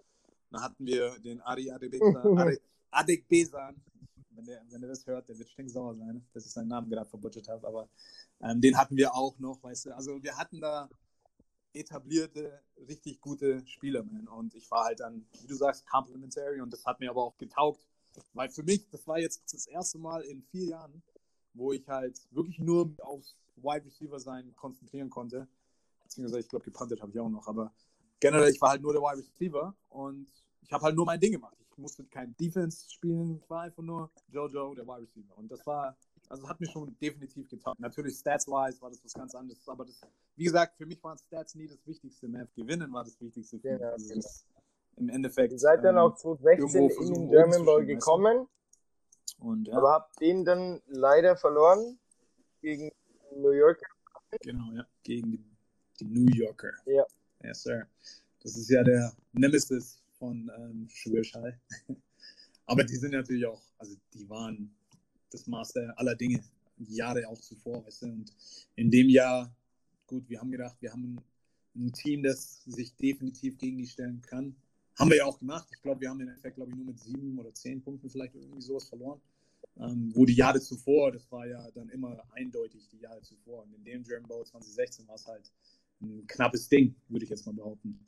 [0.50, 1.70] Dann hatten wir den Ari
[2.90, 3.82] Adekbesan.
[4.36, 7.08] Wenn der, wenn der das hört, der wird stinksauer sein, dass ich seinen Namen gerade
[7.08, 7.66] verbutschert habe.
[7.66, 7.88] Aber
[8.42, 9.96] ähm, den hatten wir auch noch, weißt du.
[9.96, 10.88] Also wir hatten da
[11.72, 14.28] etablierte, richtig gute Spieler, man.
[14.28, 17.36] Und ich war halt dann, wie du sagst, complimentary und das hat mir aber auch
[17.36, 17.86] getaugt.
[18.32, 21.02] Weil für mich, das war jetzt das erste Mal in vier Jahren,
[21.52, 25.48] wo ich halt wirklich nur aufs Wide Receiver sein konzentrieren konnte
[26.04, 27.72] beziehungsweise ich glaube, gepantet habe ich auch noch, aber
[28.20, 30.28] generell, ich war halt nur der Wide Receiver und
[30.64, 31.56] ich habe halt nur mein Ding gemacht.
[31.70, 35.36] Ich musste kein Defense spielen, ich war einfach nur Jojo, der Wide Receiver.
[35.36, 35.96] Und das war
[36.28, 37.78] Also hat mir schon definitiv getaugt.
[37.80, 40.00] Natürlich stats-wise war das was ganz anderes, aber das,
[40.36, 42.48] wie gesagt, für mich waren Stats nie das Wichtigste mehr.
[42.54, 43.58] Gewinnen war das Wichtigste.
[43.58, 44.28] Für Genau, also genau.
[44.96, 45.52] Im Endeffekt.
[45.52, 48.46] Ihr seid dann ähm, auch 2016 irgendwo in den German Bowl gekommen,
[49.38, 51.98] Und ja, aber habt den dann leider verloren
[52.60, 52.90] gegen
[53.36, 53.82] New York.
[54.40, 54.86] genau, ja.
[55.02, 55.44] Gegen die,
[55.98, 56.70] die New Yorker.
[56.86, 57.04] Ja.
[57.42, 57.86] Yes, sir.
[58.42, 61.60] Das ist ja der Nemesis von ähm, Schwirschall.
[62.66, 64.74] Aber die sind natürlich auch, also die waren
[65.30, 66.42] das Master aller Dinge,
[66.78, 68.06] Jahre auch zuvor, weißt du.
[68.06, 68.32] Und
[68.76, 69.54] in dem Jahr,
[70.06, 71.20] gut, wir haben gedacht, wir haben
[71.76, 74.56] ein, Team, das sich definitiv gegen die stellen kann.
[74.98, 75.68] Haben wir ja auch gemacht.
[75.74, 78.34] Ich glaube, wir haben im Endeffekt, glaube ich, nur mit sieben oder zehn Punkten vielleicht
[78.34, 79.20] irgendwie sowas verloren.
[79.76, 83.64] Ähm, wo die Jahre zuvor, das war ja dann immer eindeutig die Jahre zuvor.
[83.64, 85.50] Und in dem German Bowl 2016 war es halt
[86.04, 87.98] ein knappes Ding, würde ich jetzt mal behaupten.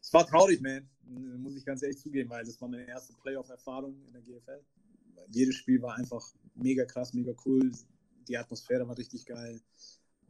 [0.00, 0.86] Es war traurig, man,
[1.40, 4.60] muss ich ganz ehrlich zugeben, weil das war meine erste Playoff-Erfahrung in der GFL.
[5.28, 6.22] Jedes Spiel war einfach
[6.54, 7.70] mega krass, mega cool.
[8.28, 9.60] Die Atmosphäre war richtig geil.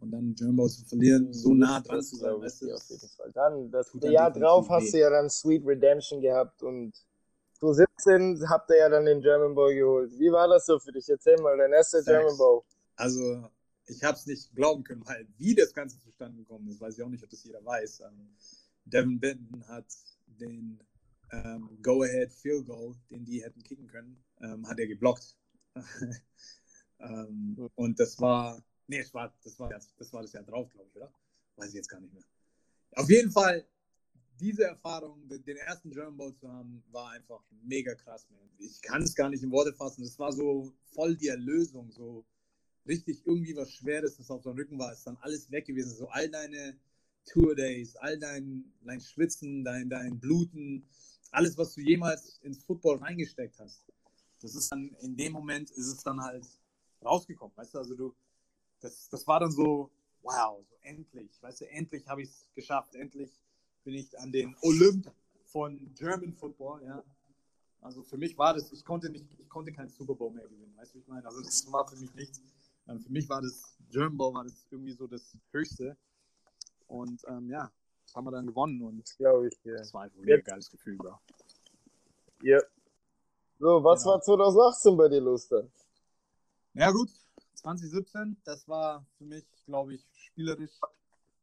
[0.00, 2.82] Und dann German Bowl zu verlieren, so nah dran Das zu sein, weißt du, auf
[2.88, 3.32] jeden Fall.
[3.32, 6.92] Dann, das dann Jahr drauf hast du ja dann Sweet Redemption gehabt und
[7.54, 10.12] 2017 habt ihr ja dann den German Bowl geholt.
[10.18, 11.08] Wie war das so für dich?
[11.08, 12.02] Erzähl mal, dein erster.
[12.02, 12.62] German Bowl.
[12.96, 13.48] Also,
[13.86, 17.02] ich habe es nicht glauben können, weil wie das Ganze zustande gekommen ist, weiß ich
[17.02, 18.00] auch nicht, ob das jeder weiß.
[18.00, 18.34] Ähm,
[18.84, 19.86] Devin Benton hat
[20.26, 20.80] den
[21.32, 25.36] ähm, Go-Ahead Field Goal, den die hätten kicken können, ähm, hat er geblockt.
[27.00, 30.70] ähm, und das war, nee, das war, das war, das, das war das Jahr drauf,
[30.72, 31.12] glaube ich, oder?
[31.56, 32.24] Weiß ich jetzt gar nicht mehr.
[32.92, 33.66] Auf jeden Fall,
[34.38, 38.40] diese Erfahrung, den ersten German Bowl zu haben, war einfach mega krass, man.
[38.58, 40.02] Ich kann es gar nicht in Worte fassen.
[40.02, 42.24] Das war so voll die Erlösung, so
[42.86, 45.96] richtig irgendwie was Schweres, das auf deinem Rücken war, ist dann alles weg gewesen.
[45.96, 46.76] So all deine
[47.24, 50.86] Tour Days, all dein, dein Schwitzen, dein, dein Bluten,
[51.30, 53.84] alles, was du jemals ins Football reingesteckt hast.
[54.40, 56.46] Das ist dann, in dem Moment ist es dann halt
[57.04, 58.14] rausgekommen, weißt du, also du,
[58.80, 59.90] das, das war dann so,
[60.22, 63.30] wow, so endlich, weißt du, endlich habe ich es geschafft, endlich
[63.84, 65.10] bin ich an den Olymp
[65.44, 67.02] von German Football, ja.
[67.80, 70.74] Also für mich war das, ich konnte nicht, ich konnte keinen Super Bowl mehr gewinnen,
[70.76, 71.26] weißt du, ich meine?
[71.26, 72.40] Also das war für mich nichts.
[72.88, 75.96] Ähm, für mich war das, German Bowl war das irgendwie so das Höchste.
[76.86, 77.70] Und ähm, ja,
[78.04, 79.76] das haben wir dann gewonnen und Glaube ich dir.
[79.76, 81.18] das war einfach ein mega geiles Gefühl, Bro.
[82.42, 82.60] Ja.
[83.58, 84.14] So, was Genau.
[84.14, 85.70] war 2018 bei dir los dann?
[86.74, 87.08] Ja gut,
[87.54, 90.72] 2017, das war für mich, glaube ich, spielerisch,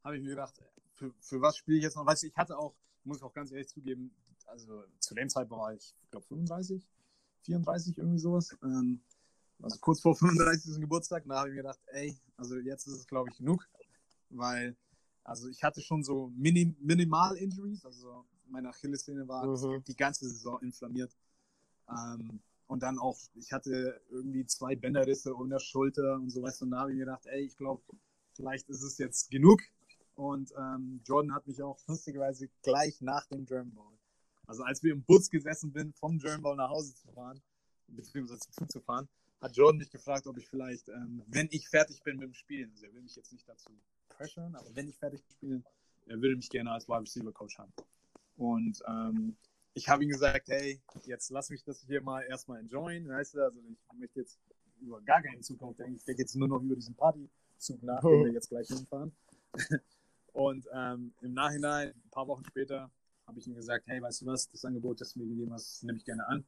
[0.04, 0.54] habe ich mir gedacht,
[0.94, 2.06] für, für was spiele ich jetzt noch?
[2.06, 2.74] Weißt du, ich hatte auch,
[3.04, 4.14] muss ich auch ganz ehrlich zugeben,
[4.46, 6.86] also zu dem Zeitpunkt war ich, glaube 35,
[7.42, 8.54] 34, irgendwie sowas.
[8.62, 9.00] Ähm,
[9.62, 10.80] also kurz vor 35.
[10.80, 13.66] Geburtstag, da habe ich mir gedacht, ey, also jetzt ist es, glaube ich, genug,
[14.30, 14.76] weil,
[15.24, 19.82] also ich hatte schon so Minim Minimal-Injuries, also meine Achillessehne war Mhm.
[19.84, 21.16] die ganze Saison inflammiert.
[21.88, 26.60] Ähm, und dann auch, ich hatte irgendwie zwei Bänderrisse um der Schulter und so weißt
[26.60, 27.82] du, und da habe ich mir gedacht, ey, ich glaube,
[28.34, 29.60] vielleicht ist es jetzt genug.
[30.14, 33.98] Und ähm, Jordan hat mich auch lustigerweise gleich nach dem German Bowl,
[34.46, 37.40] also als wir im Bus gesessen sind, vom German Bowl nach Hause zu fahren,
[37.88, 39.08] beziehungsweise zu fahren,
[39.42, 42.70] hat Jordan mich gefragt, ob ich vielleicht, ähm, wenn ich fertig bin mit dem Spielen,
[42.70, 43.70] also er will mich jetzt nicht dazu
[44.08, 45.64] pressuren, aber wenn ich fertig bin,
[46.06, 47.72] er würde mich gerne als Wide Receiver Coach haben.
[48.36, 49.36] Und ähm,
[49.74, 53.42] ich habe ihm gesagt, hey, jetzt lass mich das hier mal erstmal enjoyen, weißt du,
[53.42, 54.38] also ich möchte jetzt
[54.80, 58.24] über gar keinen Zukunft denken, ich denke jetzt nur noch über diesen Partyzug nach, den
[58.24, 59.12] wir jetzt gleich hinfahren.
[60.32, 62.90] Und ähm, im Nachhinein, ein paar Wochen später,
[63.26, 65.82] habe ich ihm gesagt, hey, weißt du was, das Angebot, das du mir gegeben hast,
[65.84, 66.44] nehme ich gerne an.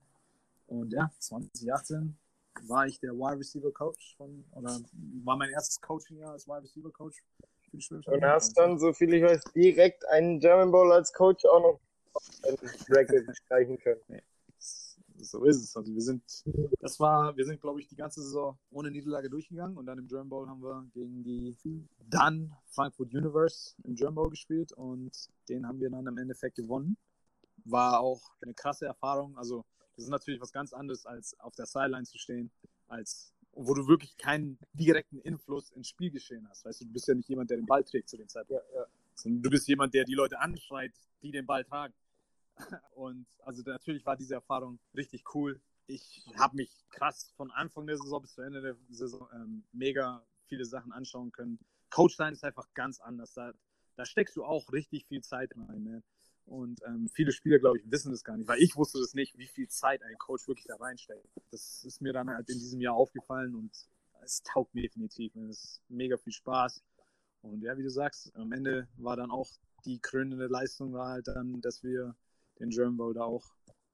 [0.66, 2.16] Und ja, 2018
[2.62, 4.80] war ich der Wide Receiver Coach von, oder
[5.24, 7.22] war mein erstes Coaching-Jahr als Wide Receiver Coach
[7.70, 11.44] für die Und hast dann, so viel ich weiß, direkt einen German Bowl als Coach
[11.44, 11.80] auch noch
[12.14, 12.22] auf
[12.88, 14.22] Record streichen können.
[15.18, 15.76] So ist es.
[15.76, 16.22] Also wir sind,
[16.80, 20.08] das war, wir sind, glaube ich, die ganze Saison ohne Niederlage durchgegangen und dann im
[20.08, 21.56] German Bowl haben wir gegen die
[22.10, 25.12] dann Frankfurt Universe im German Bowl gespielt und
[25.48, 26.96] den haben wir dann im Endeffekt gewonnen.
[27.64, 29.36] War auch eine krasse Erfahrung.
[29.38, 29.64] Also
[29.96, 32.50] das ist natürlich was ganz anderes, als auf der Sideline zu stehen,
[32.88, 36.64] als wo du wirklich keinen direkten Einfluss ins Spielgeschehen hast.
[36.64, 38.80] Weißt du, du bist ja nicht jemand, der den Ball trägt zu dem Zeitpunkt, Ja,
[38.80, 38.86] ja.
[39.14, 41.94] sondern du bist jemand, der die Leute anschreit, die den Ball tragen.
[42.94, 45.60] Und also natürlich war diese Erfahrung richtig cool.
[45.86, 50.24] Ich habe mich krass von Anfang der Saison bis zu Ende der Saison ähm, mega
[50.46, 51.58] viele Sachen anschauen können.
[51.90, 53.34] Coach sein ist einfach ganz anders.
[53.34, 53.52] Da,
[53.96, 55.82] da steckst du auch richtig viel Zeit rein.
[55.82, 56.02] Ne?
[56.46, 59.38] Und ähm, viele Spieler, glaube ich, wissen das gar nicht, weil ich wusste das nicht,
[59.38, 61.26] wie viel Zeit ein Coach wirklich da reinsteckt.
[61.50, 63.70] Das ist mir dann halt in diesem Jahr aufgefallen und
[64.22, 65.34] es taugt mir definitiv.
[65.36, 66.82] Es ist mega viel Spaß.
[67.42, 69.48] Und ja, wie du sagst, am Ende war dann auch
[69.84, 72.14] die krönende Leistung war halt dann, dass wir
[72.58, 73.44] den German Bowl da auch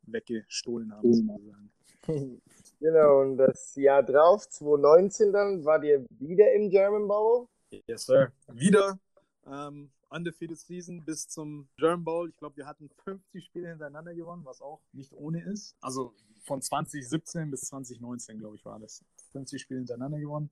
[0.02, 1.70] weggestohlen haben, sozusagen.
[2.80, 7.46] Genau, und das Jahr drauf, 2019 dann, war ihr wieder im German Bowl?
[7.86, 8.32] Yes, sir.
[8.50, 8.98] Wieder
[9.46, 12.28] ähm, undefeated Season bis zum German Bowl.
[12.28, 15.76] Ich glaube, wir hatten 50 Spiele hintereinander gewonnen, was auch nicht ohne ist.
[15.80, 19.04] Also von 2017 bis 2019, glaube ich, war das.
[19.32, 20.50] 50 Spiele hintereinander gewonnen.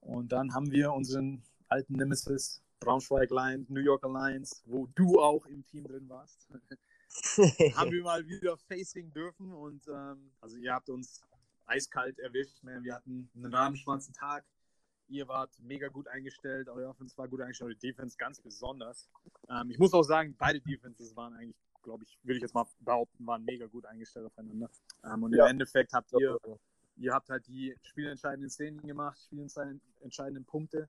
[0.00, 5.46] Und dann haben wir unseren alten Nemesis Braunschweig Lions, New York Alliance, wo du auch
[5.46, 6.48] im Team drin warst,
[7.76, 9.52] haben wir mal wieder facing dürfen.
[9.52, 11.20] Und ähm, also ihr habt uns
[11.66, 12.62] eiskalt erwischt.
[12.64, 12.82] Ne?
[12.82, 14.44] Wir hatten einen rahmenschwarzen Tag.
[15.08, 19.10] Ihr wart mega gut eingestellt, euer Offense war gut eingestellt, die Defense ganz besonders.
[19.50, 22.66] Ähm, ich muss auch sagen, beide Defenses waren eigentlich, glaube ich, würde ich jetzt mal
[22.80, 24.70] behaupten, waren mega gut eingestellt aufeinander.
[25.04, 25.44] Ähm, und ja.
[25.44, 26.38] im Endeffekt habt ihr,
[26.96, 30.88] ihr habt halt die spielentscheidenden Szenen gemacht, spielentscheidenden Punkte.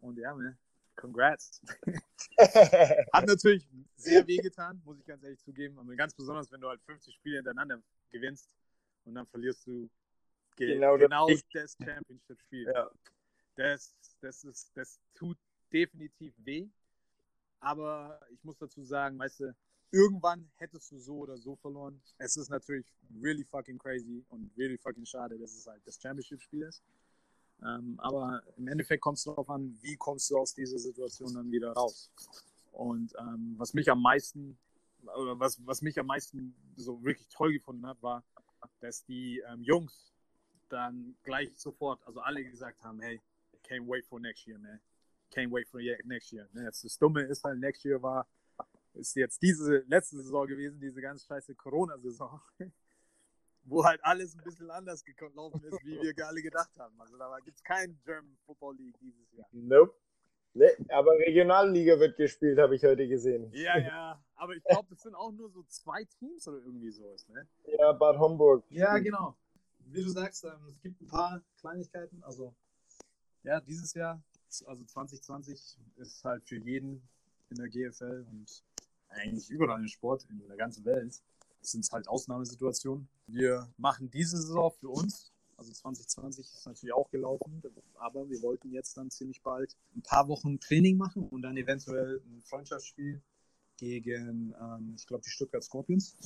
[0.00, 0.56] Und ja, ne,
[0.96, 1.60] congrats.
[3.12, 5.78] Hat natürlich sehr wehgetan, muss ich ganz ehrlich zugeben.
[5.78, 8.50] Aber ganz besonders, wenn du halt 50 Spiele hintereinander gewinnst
[9.04, 9.90] und dann verlierst du
[10.56, 11.44] genau, genau das
[11.78, 12.66] Championship-Spiel.
[12.72, 12.90] Ja.
[13.60, 15.36] Das, das, ist, das tut
[15.70, 16.66] definitiv weh.
[17.60, 19.54] Aber ich muss dazu sagen, weißt du,
[19.90, 22.00] irgendwann hättest du so oder so verloren.
[22.16, 22.86] Es ist natürlich
[23.22, 26.82] really fucking crazy und really fucking schade, dass es halt das Championship-Spiel ist.
[27.62, 31.52] Ähm, aber im Endeffekt kommt es darauf an, wie kommst du aus dieser Situation dann
[31.52, 32.10] wieder raus.
[32.72, 34.56] Und ähm, was mich am meisten,
[35.02, 38.24] oder was, was mich am meisten so wirklich toll gefunden hat, war,
[38.80, 40.14] dass die ähm, Jungs
[40.70, 43.20] dann gleich sofort, also alle gesagt haben, hey,
[43.70, 44.80] can't wait for next year, man.
[45.30, 46.48] Can't wait for next year.
[46.52, 46.64] Ne?
[46.64, 48.26] Das Dumme ist halt, next year war,
[48.94, 52.40] ist jetzt diese letzte Saison gewesen, diese ganz scheiße Corona-Saison,
[53.64, 57.00] wo halt alles ein bisschen anders gelaufen ist, wie wir alle gedacht haben.
[57.00, 59.46] Also da gibt es keinen German Football League dieses Jahr.
[59.52, 59.94] Nope.
[60.52, 63.52] Nee, aber Regionalliga wird gespielt, habe ich heute gesehen.
[63.52, 64.20] Ja, ja.
[64.34, 67.46] Aber ich glaube, das sind auch nur so zwei Teams oder irgendwie sowas, ne?
[67.78, 68.64] Ja, Bad Homburg.
[68.68, 69.36] Ja, genau.
[69.78, 72.20] Wie du sagst, ähm, es gibt ein paar Kleinigkeiten.
[72.24, 72.52] Also,
[73.44, 74.22] ja, dieses Jahr,
[74.66, 77.02] also 2020, ist halt für jeden
[77.50, 78.62] in der GFL und
[79.08, 81.20] eigentlich überall im Sport in der ganzen Welt
[81.62, 83.08] sind es halt Ausnahmesituationen.
[83.26, 87.62] Wir machen diese Saison für uns also 2020 ist natürlich auch gelaufen,
[87.98, 92.22] aber wir wollten jetzt dann ziemlich bald ein paar Wochen Training machen und dann eventuell
[92.24, 93.20] ein Freundschaftsspiel
[93.76, 96.16] gegen, ähm, ich glaube, die Stuttgart Scorpions.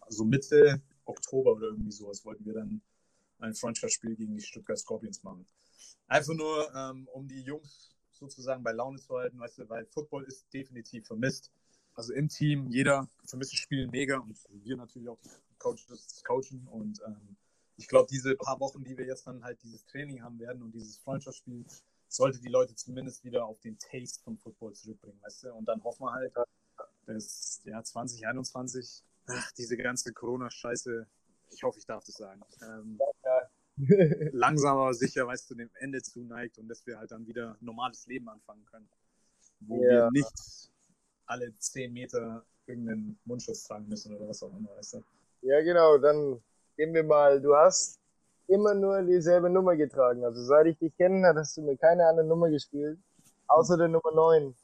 [0.00, 2.80] Also Mitte Oktober oder irgendwie sowas wollten wir dann
[3.40, 5.44] ein Freundschaftsspiel gegen die Stuttgart Scorpions machen.
[6.06, 10.24] Einfach nur, ähm, um die Jungs sozusagen bei Laune zu halten, weißt du, weil Football
[10.24, 11.50] ist definitiv vermisst.
[11.94, 16.66] Also im Team, jeder vermisst das Spiel mega und wir natürlich auch die Coaches coachen
[16.70, 17.36] und ähm,
[17.76, 20.72] ich glaube, diese paar Wochen, die wir jetzt dann halt dieses Training haben werden und
[20.72, 21.64] dieses Freundschaftsspiel,
[22.08, 25.54] sollte die Leute zumindest wieder auf den Taste vom Football zurückbringen, weißt du?
[25.54, 26.34] Und dann hoffen wir halt,
[27.06, 31.06] dass ja 2021, ach, diese ganze Corona-Scheiße,
[31.50, 32.98] ich hoffe, ich darf das sagen, ähm,
[34.32, 38.06] langsam aber sicher, weißt du, dem Ende zuneigt und dass wir halt dann wieder normales
[38.06, 38.88] Leben anfangen können.
[39.60, 39.90] Wo ja.
[39.90, 40.70] wir nicht
[41.26, 45.02] alle zehn Meter irgendeinen Mundschutz tragen müssen oder was auch immer, weißt du?
[45.42, 46.40] Ja, genau, dann
[46.76, 47.98] gehen wir mal, du hast
[48.46, 50.24] immer nur dieselbe Nummer getragen.
[50.24, 52.98] Also seit ich dich kenne, hast du mir keine andere Nummer gespielt,
[53.46, 54.54] außer der Nummer 9.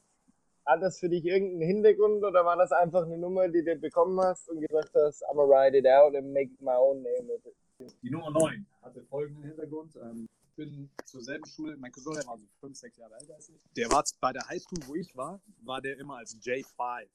[0.65, 4.19] Hat das für dich irgendeinen Hintergrund oder war das einfach eine Nummer, die du bekommen
[4.19, 7.45] hast und gesagt hast, I'm gonna ride it out and make my own name with
[7.45, 7.55] it?
[8.01, 9.95] Die Nummer 9 hatte folgenden Hintergrund.
[9.97, 13.35] Ähm, ich bin zur selben Schule, mein Cousin, der war so 5, 6 Jahre älter
[13.35, 13.55] als ich.
[13.75, 17.07] Der war bei der Highschool, wo ich war, war der immer als J5.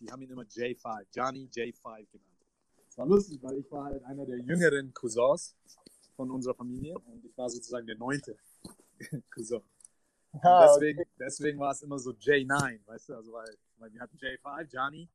[0.00, 2.30] Die haben ihn immer J5, Johnny J5 genannt
[3.00, 5.56] war lustig, weil ich war halt einer der jüngeren Cousins
[6.16, 8.36] von unserer Familie und ich war sozusagen der neunte
[9.34, 9.62] Cousin.
[10.42, 14.16] Ah, deswegen, deswegen war es immer so J9, weißt du, also weil, weil wir hatten
[14.18, 15.08] J5, Johnny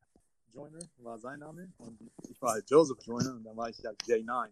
[0.56, 4.02] Joyner war sein Name und ich war halt Joseph Joyner und dann war ich halt
[4.04, 4.50] J9.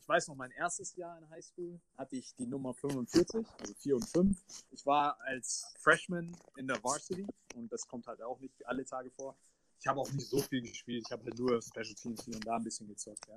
[0.00, 3.96] Ich weiß noch, mein erstes Jahr in Highschool hatte ich die Nummer 45, also 4
[3.96, 4.44] und 5.
[4.70, 9.10] Ich war als Freshman in der Varsity und das kommt halt auch nicht alle Tage
[9.10, 9.36] vor
[9.80, 11.04] ich habe auch nicht so viel gespielt.
[11.06, 13.26] Ich habe halt nur Special Teams hier und da ein bisschen gezockt.
[13.28, 13.36] Ja.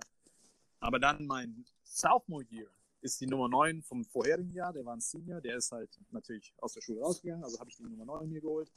[0.79, 2.67] Aber dann mein Sophomore Year
[3.01, 4.73] ist die Nummer 9 vom vorherigen Jahr.
[4.73, 5.41] Der war ein Senior.
[5.41, 7.43] Der ist halt natürlich aus der Schule rausgegangen.
[7.43, 8.71] Also habe ich die Nummer 9 mir geholt.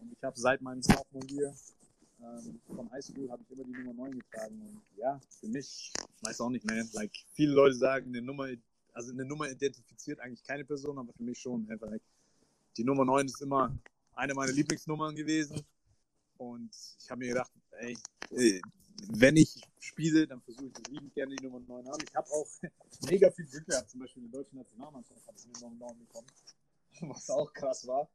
[0.00, 1.54] Und ich habe seit meinem Sophomore Year
[2.20, 4.60] ähm, von High School habe ich immer die Nummer 9 getragen.
[4.60, 8.48] Und ja, für mich, ich weiß auch nicht mehr, like, viele Leute sagen, eine Nummer,
[8.92, 11.68] also eine Nummer identifiziert eigentlich keine Person, aber für mich schon.
[11.70, 12.02] Einfach, like,
[12.76, 13.76] die Nummer 9 ist immer
[14.14, 15.64] eine meiner Lieblingsnummern gewesen.
[16.38, 17.96] Und ich habe mir gedacht, ey,
[19.10, 22.04] wenn ich spiele, dann versuche ich liebend gerne die Nummer 9 haben.
[22.06, 22.46] Ich habe auch
[23.08, 25.98] mega viel Glück gehabt, zum Beispiel in der deutschen Nationalmannschaft habe ich die Nummer 9
[25.98, 26.26] bekommen,
[27.12, 28.08] was auch krass war.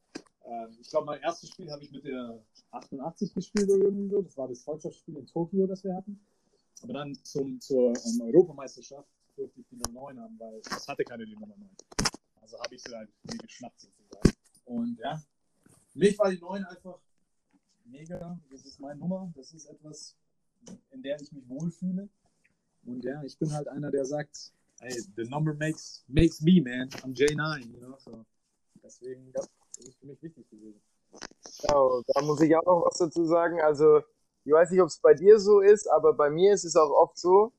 [0.45, 4.21] Ähm, ich glaube, mein erstes Spiel habe ich mit der 88 gespielt oder irgendwie so.
[4.21, 6.19] Das war das Freundschaftsspiel in Tokio, das wir hatten.
[6.81, 11.03] Aber dann zum, zur ähm, Europameisterschaft durfte ich die Nummer 9 haben, weil es hatte
[11.03, 11.69] keine die Nummer 9.
[12.41, 14.33] Also habe ich sie halt mir geschnappt sozusagen.
[14.65, 15.21] Und ja,
[15.91, 16.99] für mich war die 9 einfach
[17.85, 18.39] mega.
[18.51, 19.31] Das ist meine Nummer.
[19.35, 20.15] Das ist etwas,
[20.91, 22.09] in der ich mich wohlfühle.
[22.85, 24.51] Und ja, ich bin halt einer, der sagt,
[24.81, 26.89] hey, the number makes, makes me, man.
[26.89, 27.97] I'm J9, you know?
[27.97, 28.25] So,
[28.83, 29.41] deswegen, ja,
[29.77, 30.81] das ist für mich wichtig gewesen.
[31.61, 33.61] Genau, da muss ich auch noch was dazu sagen.
[33.61, 34.01] Also,
[34.45, 36.91] ich weiß nicht, ob es bei dir so ist, aber bei mir ist es auch
[36.91, 37.51] oft so,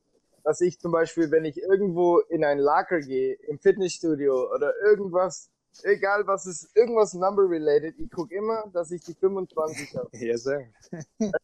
[0.43, 5.49] dass ich zum Beispiel, wenn ich irgendwo in ein Lager gehe, im Fitnessstudio oder irgendwas,
[5.83, 10.09] egal was ist, irgendwas number-related, ich gucke immer, dass ich die 25 habe.
[10.13, 10.67] Yes, sir.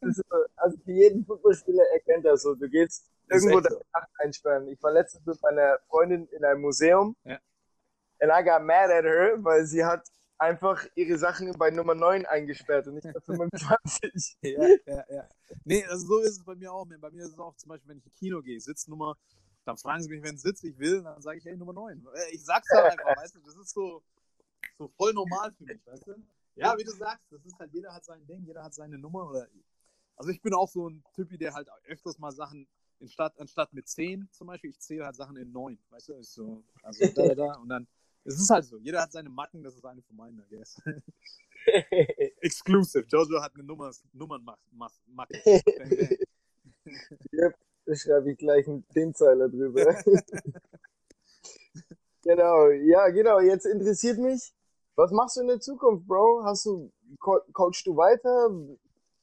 [0.02, 0.22] Ist,
[0.56, 2.54] also für jeden Fußballspieler erkennt das so.
[2.54, 4.68] Du gehst irgendwo echt das Nacht einsperren.
[4.68, 7.16] Ich war letztens mit meiner Freundin in einem Museum.
[7.24, 7.40] Ja.
[8.20, 10.08] And I got mad at her, weil sie hat
[10.42, 14.38] einfach ihre Sachen bei Nummer 9 eingesperrt und nicht bei 25.
[14.42, 15.30] Ja, ja, ja.
[15.64, 16.86] Nee, also so ist es bei mir auch.
[17.00, 19.16] Bei mir ist es auch zum Beispiel, wenn ich ins Kino gehe, Sitznummer,
[19.66, 22.06] dann fragen sie mich, wenn Sitz ich will, dann sage ich, hey, Nummer 9.
[22.14, 24.02] Äh, Ich sag's dann einfach, weißt du, das ist so,
[24.80, 26.16] so voll normal für mich, weißt du?
[26.56, 29.30] Ja, wie du sagst, das ist halt, jeder hat sein Ding, jeder hat seine Nummer.
[29.30, 29.48] Oder,
[30.16, 32.68] also ich bin auch so ein Typi, der halt öfters mal Sachen
[33.00, 36.14] in Stadt, anstatt mit 10 zum Beispiel, ich zähle halt Sachen in 9, weißt du?
[36.14, 37.88] Ist so, also da, da, da und dann,
[38.24, 40.82] es ist halt so, jeder hat seine Macken, das ist eine von meinen, I guess.
[42.42, 45.62] Exclusive, Jojo hat eine Nummer, Nummernmacke.
[47.32, 47.56] Yep,
[47.86, 49.96] da schreibe ich gleich einen Zehnzeiler drüber.
[52.24, 53.40] genau, ja, genau.
[53.40, 54.52] Jetzt interessiert mich,
[54.96, 56.44] was machst du in der Zukunft, Bro?
[56.44, 58.50] Hast du, co coachst du weiter?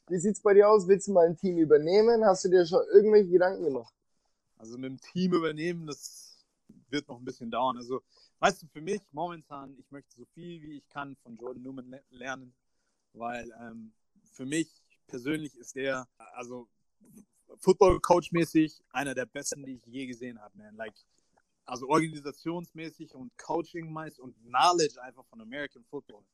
[0.09, 0.87] Wie sieht's bei dir aus?
[0.89, 2.25] Willst du mal ein Team übernehmen?
[2.25, 3.93] Hast du dir schon irgendwelche Gedanken gemacht?
[4.57, 6.45] Also mit dem Team übernehmen, das
[6.91, 7.77] wird noch ein bisschen dauern.
[7.77, 8.03] Also,
[8.39, 11.91] weißt du, für mich momentan, ich möchte so viel wie ich kann von Jordan Newman
[11.91, 12.55] le lernen,
[13.13, 13.93] weil ähm,
[14.33, 14.69] für mich
[15.07, 16.69] persönlich ist der, also
[17.57, 20.77] Football-Coach-mäßig, einer der besten, die ich je gesehen habe, man.
[20.77, 20.95] Like,
[21.65, 26.25] also organisationsmäßig und Coaching-mäßig und Knowledge einfach von American Football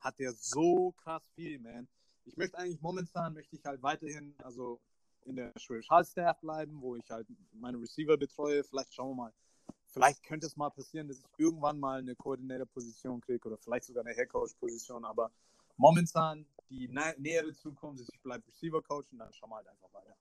[0.00, 1.88] hat der so krass viel, man.
[2.26, 4.80] Ich möchte eigentlich momentan, möchte ich halt weiterhin, also
[5.24, 8.62] in der Schwäbisch Hall Staff bleiben, wo ich halt meine Receiver betreue.
[8.64, 9.32] Vielleicht schauen wir mal.
[9.94, 14.04] Vielleicht könnte es mal passieren, dass ich irgendwann mal eine Koordinator-Position kriege oder vielleicht sogar
[14.04, 15.04] eine Head-Coach-Position.
[15.04, 15.30] Aber
[15.76, 19.92] momentan die nä nähere Zukunft ist, ich bleibe Receiver-Coach und dann schauen wir halt einfach
[19.92, 20.16] weiter.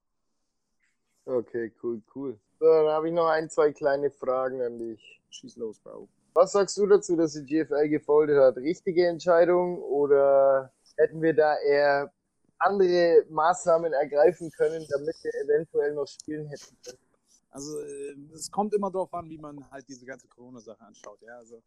[1.25, 2.39] Okay, cool, cool.
[2.59, 5.21] So, dann habe ich noch ein, zwei kleine Fragen an dich.
[5.31, 6.07] Schieß los, Bro.
[6.35, 8.57] Was sagst du dazu, dass die GFL gefoldet hat?
[8.57, 12.13] Richtige Entscheidung oder hätten wir da eher
[12.59, 17.12] andere Maßnahmen ergreifen können, damit wir eventuell noch spielen hätten können?
[17.53, 21.21] Also äh, es kommt immer darauf an, wie man halt diese ganze Corona-Sache anschaut.
[21.21, 21.37] Ja?
[21.37, 21.61] Also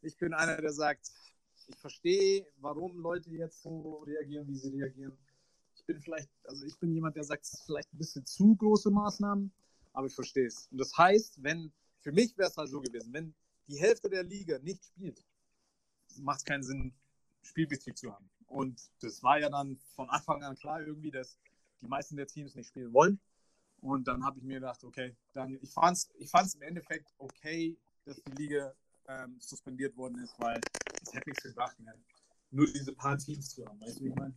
[0.00, 1.12] ich bin einer, der sagt,
[1.68, 5.16] ich verstehe, warum Leute jetzt so reagieren, wie sie reagieren.
[5.76, 8.56] Ich bin vielleicht, also ich bin jemand, der sagt, es ist vielleicht ein bisschen zu
[8.56, 9.52] große Maßnahmen,
[9.92, 10.66] aber ich verstehe es.
[10.72, 13.32] Und das heißt, wenn, für mich wäre es halt so gewesen, wenn
[13.68, 15.24] die Hälfte der Liga nicht spielt,
[16.18, 16.92] macht es keinen Sinn,
[17.42, 18.28] Spielbetrieb zu haben.
[18.46, 21.38] Und das war ja dann von Anfang an klar irgendwie, dass
[21.80, 23.20] die meisten der Teams nicht spielen wollen.
[23.82, 27.12] Und dann habe ich mir gedacht, okay, dann ich fand es ich fand's im Endeffekt
[27.18, 28.72] okay, dass die Liga
[29.08, 30.60] ähm, suspendiert worden ist, weil
[31.02, 31.94] es hätte nichts gebracht, mehr.
[32.50, 33.80] nur diese paar Teams zu haben.
[33.80, 34.34] Weißt du, wie ich meine?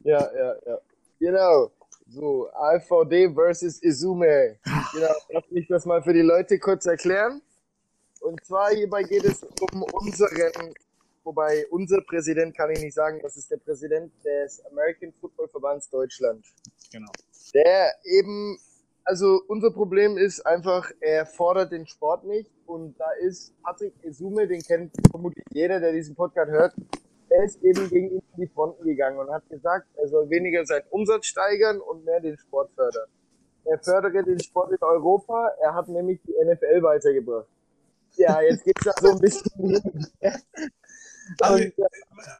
[0.00, 0.78] Ja, ja, ja.
[1.20, 1.70] Genau.
[2.08, 4.58] So, AVD versus Izume.
[4.92, 7.42] Genau, lass mich das mal für die Leute kurz erklären.
[8.20, 10.74] Und zwar hierbei geht es um unseren,
[11.22, 15.88] wobei unser Präsident kann ich nicht sagen, das ist der Präsident des American Football Verbands
[15.90, 16.44] Deutschland.
[16.90, 17.12] Genau.
[17.54, 18.58] Der eben,
[19.08, 22.50] also unser Problem ist einfach, er fordert den Sport nicht.
[22.66, 26.74] Und da ist Patrick Esume, den kennt vermutlich jeder, der diesen Podcast hört,
[27.30, 30.64] er ist eben gegen ihn in die Fronten gegangen und hat gesagt, er soll weniger
[30.66, 33.08] seinen Umsatz steigern und mehr den Sport fördern.
[33.64, 37.48] Er fördere den Sport in Europa, er hat nämlich die NFL weitergebracht.
[38.16, 40.02] Ja, jetzt geht's da so ein bisschen.
[41.40, 41.72] Also, äh,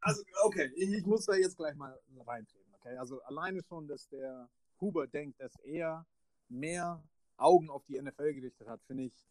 [0.02, 2.74] also okay, ich, ich muss da jetzt gleich mal reintreten.
[2.80, 2.96] Okay?
[2.96, 4.48] Also alleine schon, dass der
[4.80, 6.04] Huber denkt, dass er
[6.48, 7.02] mehr
[7.36, 9.24] Augen auf die NFL gerichtet hat, finde ich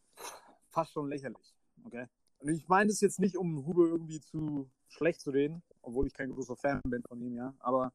[0.69, 1.53] fast schon lächerlich.
[1.83, 2.07] Okay?
[2.39, 6.13] Und ich meine es jetzt nicht, um Huber irgendwie zu schlecht zu reden, obwohl ich
[6.13, 7.53] kein großer Fan bin von ihm, ja.
[7.59, 7.91] Aber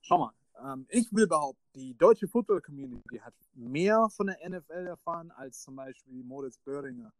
[0.00, 0.32] schau mal,
[0.64, 5.76] ähm, ich will behaupten, die deutsche Football-Community hat mehr von der NFL erfahren, als zum
[5.76, 7.12] Beispiel Moritz Böhringer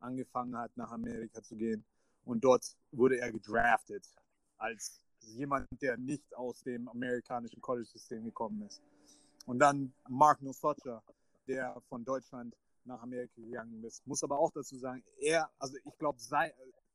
[0.00, 1.84] angefangen hat, nach Amerika zu gehen.
[2.24, 4.06] Und dort wurde er gedraftet
[4.58, 8.82] als jemand, der nicht aus dem amerikanischen College-System gekommen ist.
[9.48, 11.02] Und dann Mark Nosotcha,
[11.46, 14.06] der von Deutschland nach Amerika gegangen ist.
[14.06, 16.18] Muss aber auch dazu sagen, er, also ich glaube,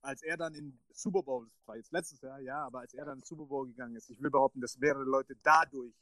[0.03, 3.05] als er dann in Super Bowl, das war jetzt letztes Jahr, ja, aber als er
[3.05, 5.95] dann in Super Bowl gegangen ist, ich will behaupten, dass mehrere Leute dadurch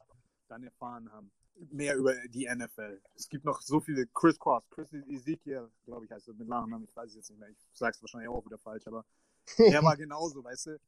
[0.49, 3.01] dann erfahren haben, mehr über die NFL.
[3.15, 6.83] Es gibt noch so viele Chris Cross, Chris Ezekiel, glaube ich, heißt er mit Nachnamen,
[6.83, 7.49] ich weiß es jetzt nicht mehr.
[7.49, 9.05] Ich sage es wahrscheinlich auch wieder falsch, aber
[9.57, 10.79] er war genauso, weißt du.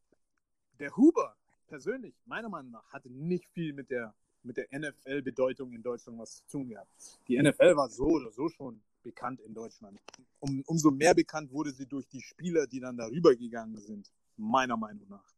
[0.79, 1.37] Der Huber
[1.67, 6.35] persönlich, meiner Meinung nach, hatte nicht viel mit der, mit der NFL-Bedeutung in Deutschland was
[6.35, 6.91] zu tun gehabt.
[7.27, 9.99] Die NFL war so oder so schon bekannt in Deutschland.
[10.39, 14.77] Um, umso mehr bekannt wurde sie durch die Spieler, die dann darüber gegangen sind, meiner
[14.77, 15.33] Meinung nach.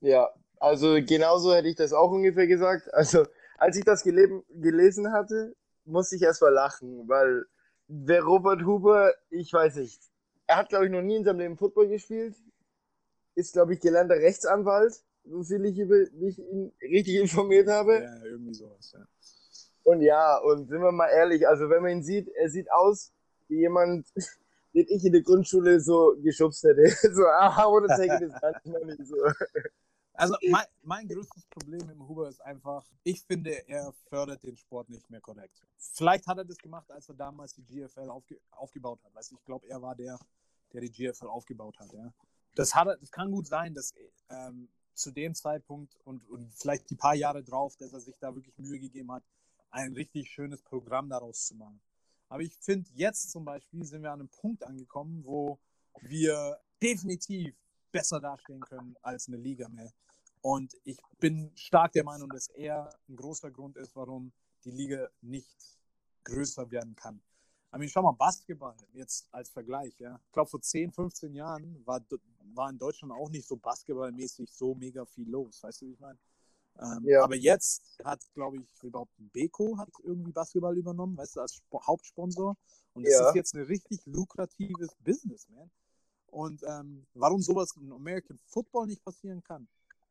[0.00, 2.92] Ja, also genauso hätte ich das auch ungefähr gesagt.
[2.92, 3.26] Also
[3.58, 5.54] als ich das gelesen hatte,
[5.84, 7.44] musste ich erst mal lachen, weil
[7.88, 10.00] der Robert Huber, ich weiß nicht,
[10.46, 12.34] er hat glaube ich noch nie in seinem Leben Football gespielt,
[13.34, 15.76] ist glaube ich gelernter Rechtsanwalt, so viel ich
[16.14, 16.40] mich
[16.82, 18.02] richtig informiert habe.
[18.02, 19.06] Ja, irgendwie sowas, ja.
[19.84, 23.12] Und ja, und sind wir mal ehrlich, also wenn man ihn sieht, er sieht aus
[23.48, 24.06] wie jemand,
[24.74, 26.82] den ich in der Grundschule so geschubst hätte.
[27.14, 29.16] So, ah, ohne Take das manchmal nicht so.
[30.20, 34.90] Also mein, mein größtes Problem im Huber ist einfach, ich finde, er fördert den Sport
[34.90, 35.62] nicht mehr korrekt.
[35.78, 39.14] Vielleicht hat er das gemacht, als er damals die GFL aufge, aufgebaut hat.
[39.14, 40.18] Weißt, ich glaube, er war der,
[40.74, 41.90] der die GFL aufgebaut hat.
[41.94, 42.12] Ja.
[42.54, 43.94] Das, hat das kann gut sein, dass
[44.28, 48.34] ähm, zu dem Zeitpunkt und, und vielleicht die paar Jahre drauf, dass er sich da
[48.34, 49.24] wirklich Mühe gegeben hat,
[49.70, 51.80] ein richtig schönes Programm daraus zu machen.
[52.28, 55.58] Aber ich finde, jetzt zum Beispiel sind wir an einem Punkt angekommen, wo
[56.00, 57.54] wir definitiv
[57.90, 59.92] besser dastehen können als eine Liga mehr.
[60.42, 64.32] Und ich bin stark der Meinung, dass er ein großer Grund ist, warum
[64.64, 65.78] die Liga nicht
[66.24, 67.20] größer werden kann.
[67.72, 70.20] I mean, schau mal, Basketball jetzt als Vergleich, ja.
[70.26, 72.00] Ich glaube, vor 10, 15 Jahren war,
[72.54, 75.62] war in Deutschland auch nicht so basketballmäßig so mega viel los.
[75.62, 76.18] Weißt du, wie ich meine?
[76.80, 77.22] Ähm, ja.
[77.22, 81.78] Aber jetzt hat, glaube ich, überhaupt Beko hat irgendwie Basketball übernommen, weißt du, als Sp
[81.86, 82.56] Hauptsponsor.
[82.94, 83.28] Und das ja.
[83.28, 85.70] ist jetzt ein richtig lukratives Business, man.
[86.26, 89.68] Und ähm, warum sowas in American Football nicht passieren kann,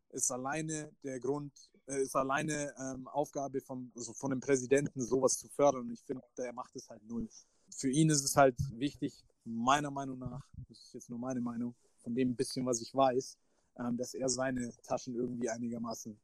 [0.10, 1.54] ist alleine der Grund,
[1.98, 5.82] ist alleine ähm, Aufgabe vom, also von dem Präsidenten, sowas zu fördern.
[5.82, 7.28] Und ich finde, der macht es halt null.
[7.76, 11.76] Für ihn ist es halt wichtig, meiner Meinung nach, das ist jetzt nur meine Meinung,
[11.98, 13.38] von dem bisschen, was ich weiß,
[13.80, 16.20] ähm, dass er seine Taschen irgendwie einigermaßen.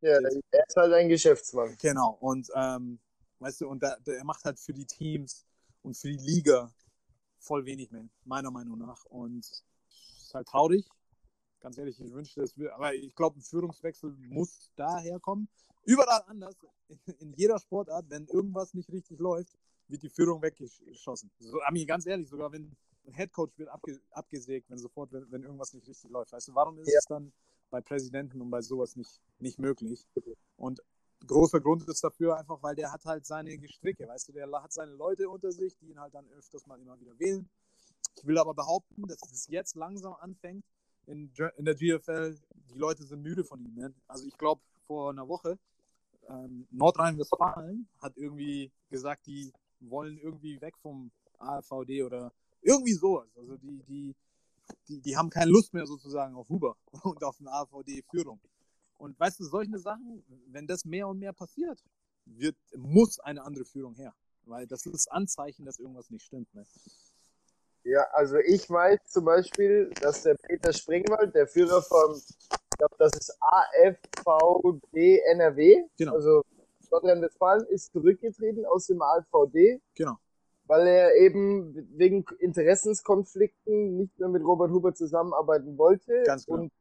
[0.00, 1.76] Ja, er ist halt ein Geschäftsmann.
[1.80, 2.16] Genau.
[2.20, 2.98] Und ähm,
[3.38, 5.44] weißt du, und da, er macht halt für die Teams
[5.82, 6.72] und für die Liga
[7.38, 9.04] voll wenig mehr, meiner Meinung nach.
[9.06, 9.62] Und es
[10.24, 10.88] ist halt traurig.
[11.62, 15.48] Ganz ehrlich, ich wünschte, es will, aber ich glaube, ein Führungswechsel muss daher kommen.
[15.84, 16.56] Überall anders,
[17.20, 19.56] in jeder Sportart, wenn irgendwas nicht richtig läuft,
[19.86, 21.30] wird die Führung weggeschossen.
[21.38, 22.74] So, Ami, ganz ehrlich, sogar wenn
[23.06, 26.32] ein Headcoach wird abge, abgesägt, wenn sofort, wenn, wenn irgendwas nicht richtig läuft.
[26.32, 26.98] Weißt du, warum ist ja.
[26.98, 27.32] es dann
[27.70, 30.04] bei Präsidenten und bei sowas nicht, nicht möglich?
[30.56, 30.82] Und
[31.26, 34.72] großer Grund ist dafür einfach, weil der hat halt seine Gestricke, weißt du, der hat
[34.72, 37.48] seine Leute unter sich, die ihn halt dann öfters mal immer wieder wählen.
[38.16, 40.64] Ich will aber behaupten, dass es jetzt langsam anfängt
[41.06, 42.38] in, in der GFL,
[42.70, 43.74] die Leute sind müde von ihm.
[43.74, 43.94] Ne?
[44.06, 45.58] Also ich glaube, vor einer Woche,
[46.28, 53.28] ähm, Nordrhein-Westfalen hat irgendwie gesagt, die wollen irgendwie weg vom AVD oder irgendwie sowas.
[53.36, 54.14] Also die, die,
[54.88, 58.40] die, die haben keine Lust mehr sozusagen auf Huber und auf eine AVD-Führung.
[58.98, 61.82] Und weißt du, solche Sachen, wenn das mehr und mehr passiert,
[62.24, 64.14] wird, muss eine andere Führung her.
[64.44, 66.52] Weil das ist Anzeichen, dass irgendwas nicht stimmt.
[66.54, 66.64] Ne?
[67.84, 72.94] Ja, also ich weiß zum Beispiel, dass der Peter Springwald, der Führer von, ich glaube,
[72.98, 76.14] das ist AFVD NRW, genau.
[76.14, 76.42] also
[76.90, 79.80] Nordrhein-Westfalen, ist zurückgetreten aus dem AVD.
[79.94, 80.16] Genau.
[80.66, 86.22] Weil er eben wegen Interessenskonflikten nicht mehr mit Robert Huber zusammenarbeiten wollte.
[86.24, 86.60] Ganz genau.
[86.60, 86.72] Und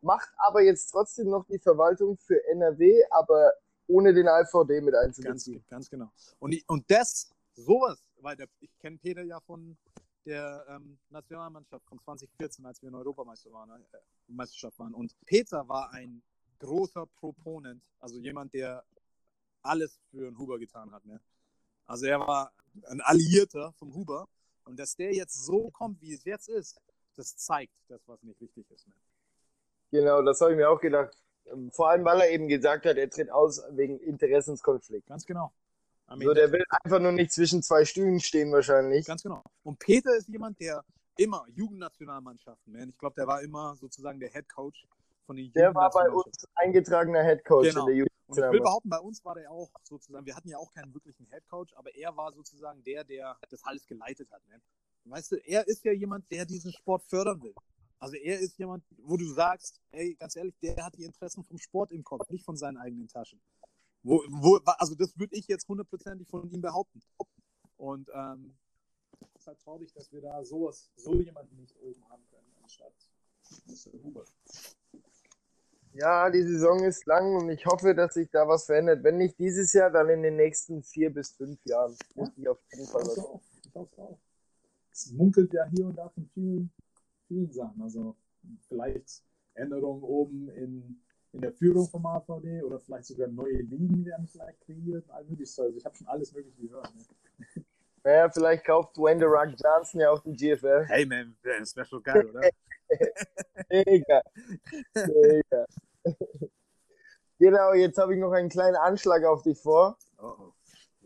[0.00, 3.52] macht aber jetzt trotzdem noch die Verwaltung für NRW, aber
[3.86, 5.64] ohne den AVD mit einzubeziehen.
[5.68, 6.10] Ganz, ganz genau.
[6.40, 9.76] Und, und das, sowas, weil der, ich kenne Peter ja von
[10.28, 13.98] der ähm, Nationalmannschaft von 2014, als wir in Europameister waren, äh,
[14.28, 14.94] Meisterschaft waren.
[14.94, 16.22] Und Peter war ein
[16.58, 18.84] großer Proponent, also jemand, der
[19.62, 21.04] alles für den Huber getan hat.
[21.06, 21.20] Ne?
[21.86, 22.52] Also er war
[22.84, 24.28] ein Alliierter vom Huber.
[24.64, 26.78] Und dass der jetzt so kommt, wie es jetzt ist,
[27.16, 28.86] das zeigt das, was nicht wichtig ist.
[28.86, 28.94] Ne?
[29.90, 31.16] Genau, das habe ich mir auch gedacht.
[31.72, 35.06] Vor allem, weil er eben gesagt hat, er tritt aus wegen Interessenskonflikt.
[35.06, 35.52] Ganz genau.
[36.08, 39.06] So, der will einfach nur nicht zwischen zwei Stühlen stehen wahrscheinlich.
[39.06, 39.42] Ganz genau.
[39.62, 40.82] Und Peter ist jemand, der
[41.16, 42.88] immer Jugendnationalmannschaften, man.
[42.88, 44.86] Ich glaube, der war immer sozusagen der Head Coach
[45.26, 47.80] von den Der war bei uns eingetragener Head Coach genau.
[47.80, 48.12] in der Jugend.
[48.26, 50.92] Und ich will behaupten, bei uns war der auch sozusagen, wir hatten ja auch keinen
[50.92, 54.42] wirklichen Head Coach, aber er war sozusagen der, der das alles geleitet hat.
[54.48, 54.60] Man.
[55.04, 57.54] Weißt du, er ist ja jemand, der diesen Sport fördern will.
[57.98, 61.58] Also er ist jemand, wo du sagst, ey, ganz ehrlich, der hat die Interessen vom
[61.58, 63.40] Sport im Kopf, nicht von seinen eigenen Taschen.
[64.08, 67.02] Wo, wo, also das würde ich jetzt hundertprozentig von ihm behaupten.
[67.76, 68.54] Und ähm,
[69.34, 72.94] es ist halt traurig, dass wir da sowas, so jemanden nicht oben haben können, anstatt
[73.66, 74.02] Mr.
[74.02, 74.24] Huber.
[75.92, 79.04] Ja, die Saison ist lang und ich hoffe, dass sich da was verändert.
[79.04, 81.94] Wenn nicht dieses Jahr, dann in den nächsten vier bis fünf Jahren.
[82.14, 83.16] Muss ich auf jeden Fall was.
[83.18, 83.42] hoffe auch.
[83.62, 84.18] Ich hoffe auch.
[84.90, 86.70] Es munkelt ja hier und da von vielen,
[87.26, 87.82] vielen Sachen.
[87.82, 88.16] Also
[88.68, 91.02] vielleicht Änderungen oben in,
[91.38, 95.08] in der Führung vom AVD oder vielleicht sogar neue Ligen werden vielleicht kreiert.
[95.08, 95.72] All mögliche Zeug.
[95.76, 96.92] Ich habe schon alles Mögliche gehört.
[96.94, 97.64] Ne?
[98.04, 100.86] Naja, vielleicht kauft Dwayne The Rock Johnson ja auch den GFL.
[100.86, 102.48] Hey man, das wäre schon geil, oder?
[103.68, 104.22] Mega.
[104.94, 105.66] Mega.
[107.40, 109.96] Genau, jetzt habe ich noch einen kleinen Anschlag auf dich vor.
[110.20, 110.52] Oh, oh.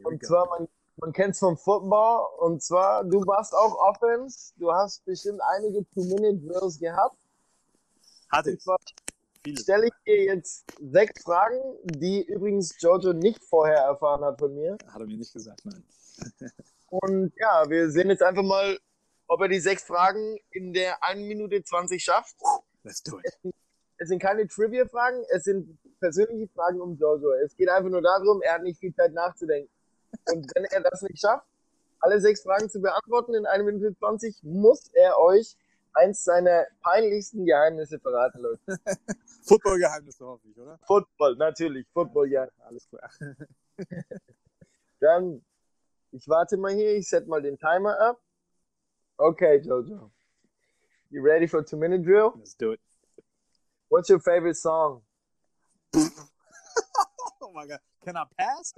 [0.04, 0.66] Und zwar, man,
[0.96, 2.26] man kennt es vom Football.
[2.38, 4.54] Und zwar, du warst auch Offense.
[4.56, 7.18] Du hast bestimmt einige Two-Minute-Drills gehabt.
[8.30, 8.64] Hatte ich.
[9.50, 14.76] Stelle ich dir jetzt sechs Fragen, die übrigens Giorgio nicht vorher erfahren hat von mir.
[14.86, 15.84] Hat er mir nicht gesagt, nein.
[16.90, 18.78] Und ja, wir sehen jetzt einfach mal,
[19.26, 22.36] ob er die sechs Fragen in der 1 Minute 20 schafft.
[22.84, 23.54] Let's do it.
[23.96, 27.32] Es sind keine Trivia-Fragen, es sind persönliche Fragen um Giorgio.
[27.44, 29.70] Es geht einfach nur darum, er hat nicht viel Zeit nachzudenken.
[30.30, 31.46] Und wenn er das nicht schafft,
[32.00, 35.56] alle sechs Fragen zu beantworten in 1 Minute 20, muss er euch
[35.94, 38.60] eins seiner peinlichsten Geheimnisse verraten, Leute.
[39.44, 40.78] Football-Geheimnisse hoffe ich, oder?
[40.86, 42.48] Football, natürlich, Football, ja.
[42.60, 43.10] Alles klar.
[45.00, 45.44] Dann,
[46.12, 48.20] ich warte mal hier, ich set mal den Timer ab.
[49.16, 50.10] Okay, Jojo.
[51.10, 52.32] You ready for a two-minute drill?
[52.36, 52.80] Let's do it.
[53.88, 55.02] What's your favorite song?
[57.44, 57.80] Oh my God.
[58.02, 58.72] Can I pass?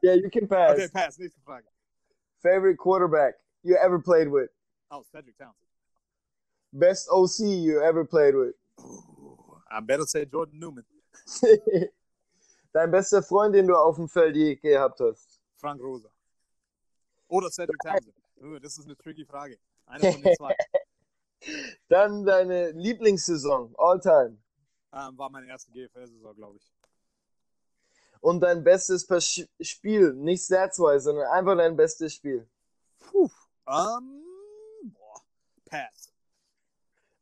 [0.00, 0.72] Yeah, you can pass.
[0.72, 1.18] Okay, pass.
[1.18, 1.64] Nächste Frage.
[2.40, 3.34] Favorite quarterback
[3.66, 4.48] you ever played with?
[4.90, 5.65] Oh, Cedric Townsend.
[6.78, 8.54] Best OC you ever played with?
[9.70, 10.84] I better say Jordan Newman.
[12.72, 15.40] Dein bester Freund, den du auf dem Feld je gehabt hast?
[15.56, 16.10] Frank Rosa.
[17.28, 18.14] Oder Cedric Townsend.
[18.62, 19.58] Das ist eine tricky Frage.
[19.86, 20.54] Einer von den zwei.
[21.88, 24.36] Dann deine Lieblingssaison, all time.
[24.92, 26.72] Ähm, war meine erste GFL-Saison, glaube ich.
[28.20, 32.46] Und dein bestes Pas- Spiel, nicht stats-wise, sondern einfach dein bestes Spiel.
[32.98, 33.30] Puh.
[33.68, 34.22] Ähm,
[34.92, 35.22] boah.
[35.64, 36.12] Pass.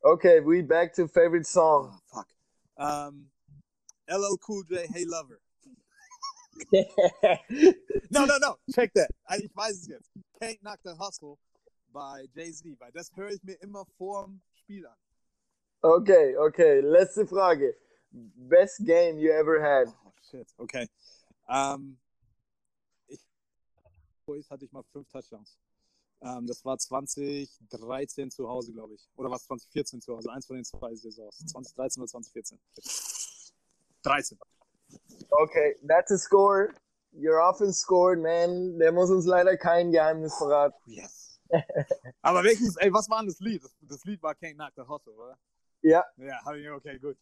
[0.04, 1.52] Okay, we back to favorite Oh,
[1.90, 2.00] song.
[2.12, 2.28] fuck.
[2.78, 3.30] Ähm,
[4.08, 5.40] LL Cool J, Hey Lover.
[8.10, 8.56] No, no, no.
[8.74, 9.10] Check that.
[9.28, 10.10] I- weiß es jetzt.
[10.40, 11.38] Can't Knock the Hustle
[11.92, 14.96] by Jay-Z, weil das höre ich mir immer vorm Spiel an.
[15.82, 17.74] okay, okay, letzte Frage.
[18.12, 19.88] Best game you ever had?
[20.06, 20.46] Oh, shit.
[20.58, 20.86] Okay.
[21.48, 21.98] Um,
[23.08, 23.20] ich
[24.26, 25.58] Boys hatte ich mal fünf Touchdowns.
[26.22, 29.08] Ähm, das war 2013 zu Hause, glaube ich.
[29.16, 30.32] Oder was 2014 zu Hause?
[30.32, 31.38] Eins von den zwei Saisons.
[31.46, 32.58] 2013 oder 2014.
[34.02, 34.38] 13.
[35.30, 36.74] Okay, that's a score.
[37.12, 38.78] Your offense scored, man.
[38.78, 40.76] Der muss uns leider kein Geheimnis verraten.
[40.86, 41.40] Yes.
[42.22, 43.62] Aber welches, ey, was war denn das Lied?
[43.62, 45.38] Das, das Lied war Can't Knock the Hustle, oder?
[45.82, 46.04] Ja.
[46.16, 46.40] Ja,
[46.74, 47.16] okay, gut.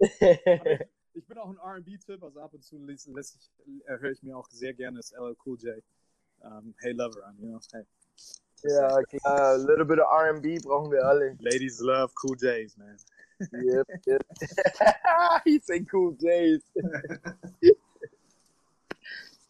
[1.14, 4.22] Ich bin auch ein R&B-Typ, also ab und zu lässt, lässt ich, äh, höre ich
[4.22, 5.82] mir auch sehr gerne das LL Cool J
[6.42, 7.60] ähm, Hey Lover an, you know?
[7.72, 7.84] Hey.
[8.62, 9.54] Ja, klar.
[9.54, 11.36] A little bit of R&B brauchen wir alle.
[11.40, 12.96] Ladies love Cool J's, man.
[13.52, 14.22] Yep, yep.
[15.44, 16.62] He said cool days.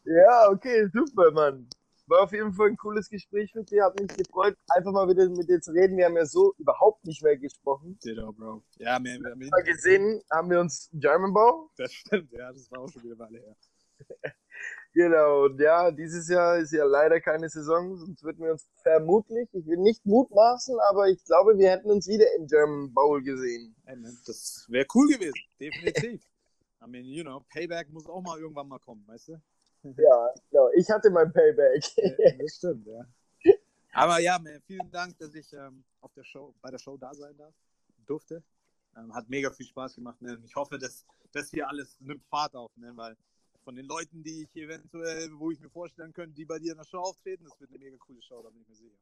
[0.04, 1.66] ja, okay, super, Mann.
[2.06, 3.84] War auf jeden Fall ein cooles Gespräch mit dir.
[3.84, 5.96] Hat mich gefreut, einfach mal wieder mit dir zu reden.
[5.96, 7.98] Wir haben ja so überhaupt nicht mehr gesprochen.
[8.04, 8.62] Ditto, Bro.
[8.78, 11.70] Ja, mean, Mal gesehen haben wir uns German Bow.
[11.76, 13.56] das stimmt, ja, das war auch schon wieder eine Weile her.
[14.94, 19.48] Genau, und ja, dieses Jahr ist ja leider keine Saison, sonst würden wir uns vermutlich,
[19.52, 23.76] ich will nicht mutmaßen, aber ich glaube, wir hätten uns wieder im German Bowl gesehen.
[23.84, 26.22] Man, das wäre cool gewesen, definitiv.
[26.82, 29.40] I mean, you know, Payback muss auch mal irgendwann mal kommen, weißt du?
[29.82, 31.84] Ja, genau, ich hatte mein Payback.
[31.96, 33.04] Ja, das stimmt, ja.
[33.92, 37.12] Aber ja, man, vielen Dank, dass ich ähm, auf der Show, bei der Show da
[37.14, 37.54] sein darf,
[38.06, 38.42] durfte.
[38.96, 40.20] Ähm, hat mega viel Spaß gemacht.
[40.22, 40.40] Ne?
[40.44, 42.92] Ich hoffe, dass das hier alles nimmt Fahrt auf, ne?
[42.96, 43.16] weil
[43.64, 46.78] von den Leuten, die ich eventuell, wo ich mir vorstellen könnte, die bei dir in
[46.78, 48.96] der Show auftreten, das wird eine mega coole Show, da bin ich mir sicher.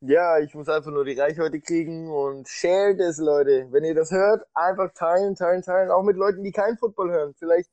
[0.00, 3.66] Ja, ich muss einfach nur die Reichweite kriegen und shared es, Leute.
[3.72, 5.90] Wenn ihr das hört, einfach teilen, teilen, teilen.
[5.90, 7.68] Auch mit Leuten, die kein Football hören, vielleicht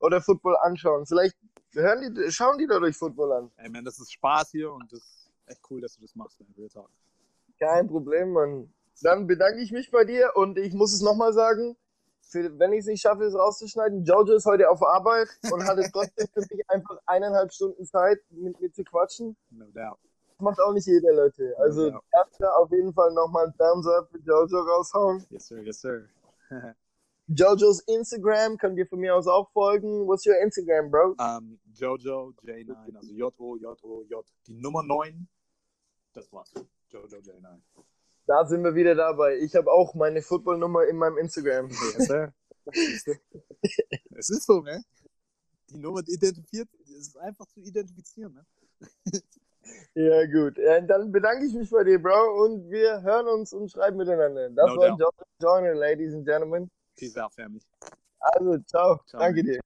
[0.00, 1.06] oder Football anschauen.
[1.06, 1.36] Vielleicht
[1.72, 3.50] hören die, schauen die dadurch Football an.
[3.56, 6.40] Ey, man, das ist Spaß hier und das ist echt cool, dass du das machst,
[6.40, 6.52] man.
[6.58, 6.90] Real Talk.
[7.60, 8.72] Kein Problem, Mann.
[9.02, 11.76] Dann bedanke ich mich bei dir und ich muss es nochmal sagen,
[12.30, 15.82] für, wenn ich es nicht schaffe, es rauszuschneiden, Jojo ist heute auf Arbeit und hatte
[15.92, 19.36] trotzdem für mich einfach eineinhalb Stunden Zeit, mit mir zu quatschen.
[19.50, 19.98] No doubt.
[20.28, 21.54] Das macht auch nicht jeder, Leute.
[21.58, 22.00] Also Ja.
[22.12, 25.26] erster auf jeden Fall nochmal einen Thumbs up für Jojo raushauen.
[25.30, 26.08] Yes, sir, yes, sir.
[27.32, 30.06] Jojos Instagram könnt ihr von mir aus auch folgen.
[30.08, 31.14] What's your Instagram, bro?
[31.20, 35.28] ähm, Jojo J9, also J-O-J-O-J, die Nummer 9.
[36.12, 36.52] Das war's.
[36.88, 37.60] Jojo J9.
[38.30, 39.38] Da sind wir wieder dabei.
[39.38, 41.68] Ich habe auch meine Footballnummer in meinem Instagram.
[44.16, 44.84] Es ist so, ne?
[45.70, 48.46] Die Nummer identifiziert, es ist einfach zu identifizieren, ne?
[49.94, 50.58] Ja, gut.
[50.58, 54.48] Dann bedanke ich mich bei dir, Bro, und wir hören uns und schreiben miteinander.
[54.50, 54.96] Das No war.
[54.96, 55.10] John
[55.42, 56.70] Joyner, Ladies and Gentlemen.
[56.96, 57.60] Peace out, family.
[58.20, 59.00] Also, ciao.
[59.08, 59.52] Ciao, Danke man.
[59.54, 59.60] dir.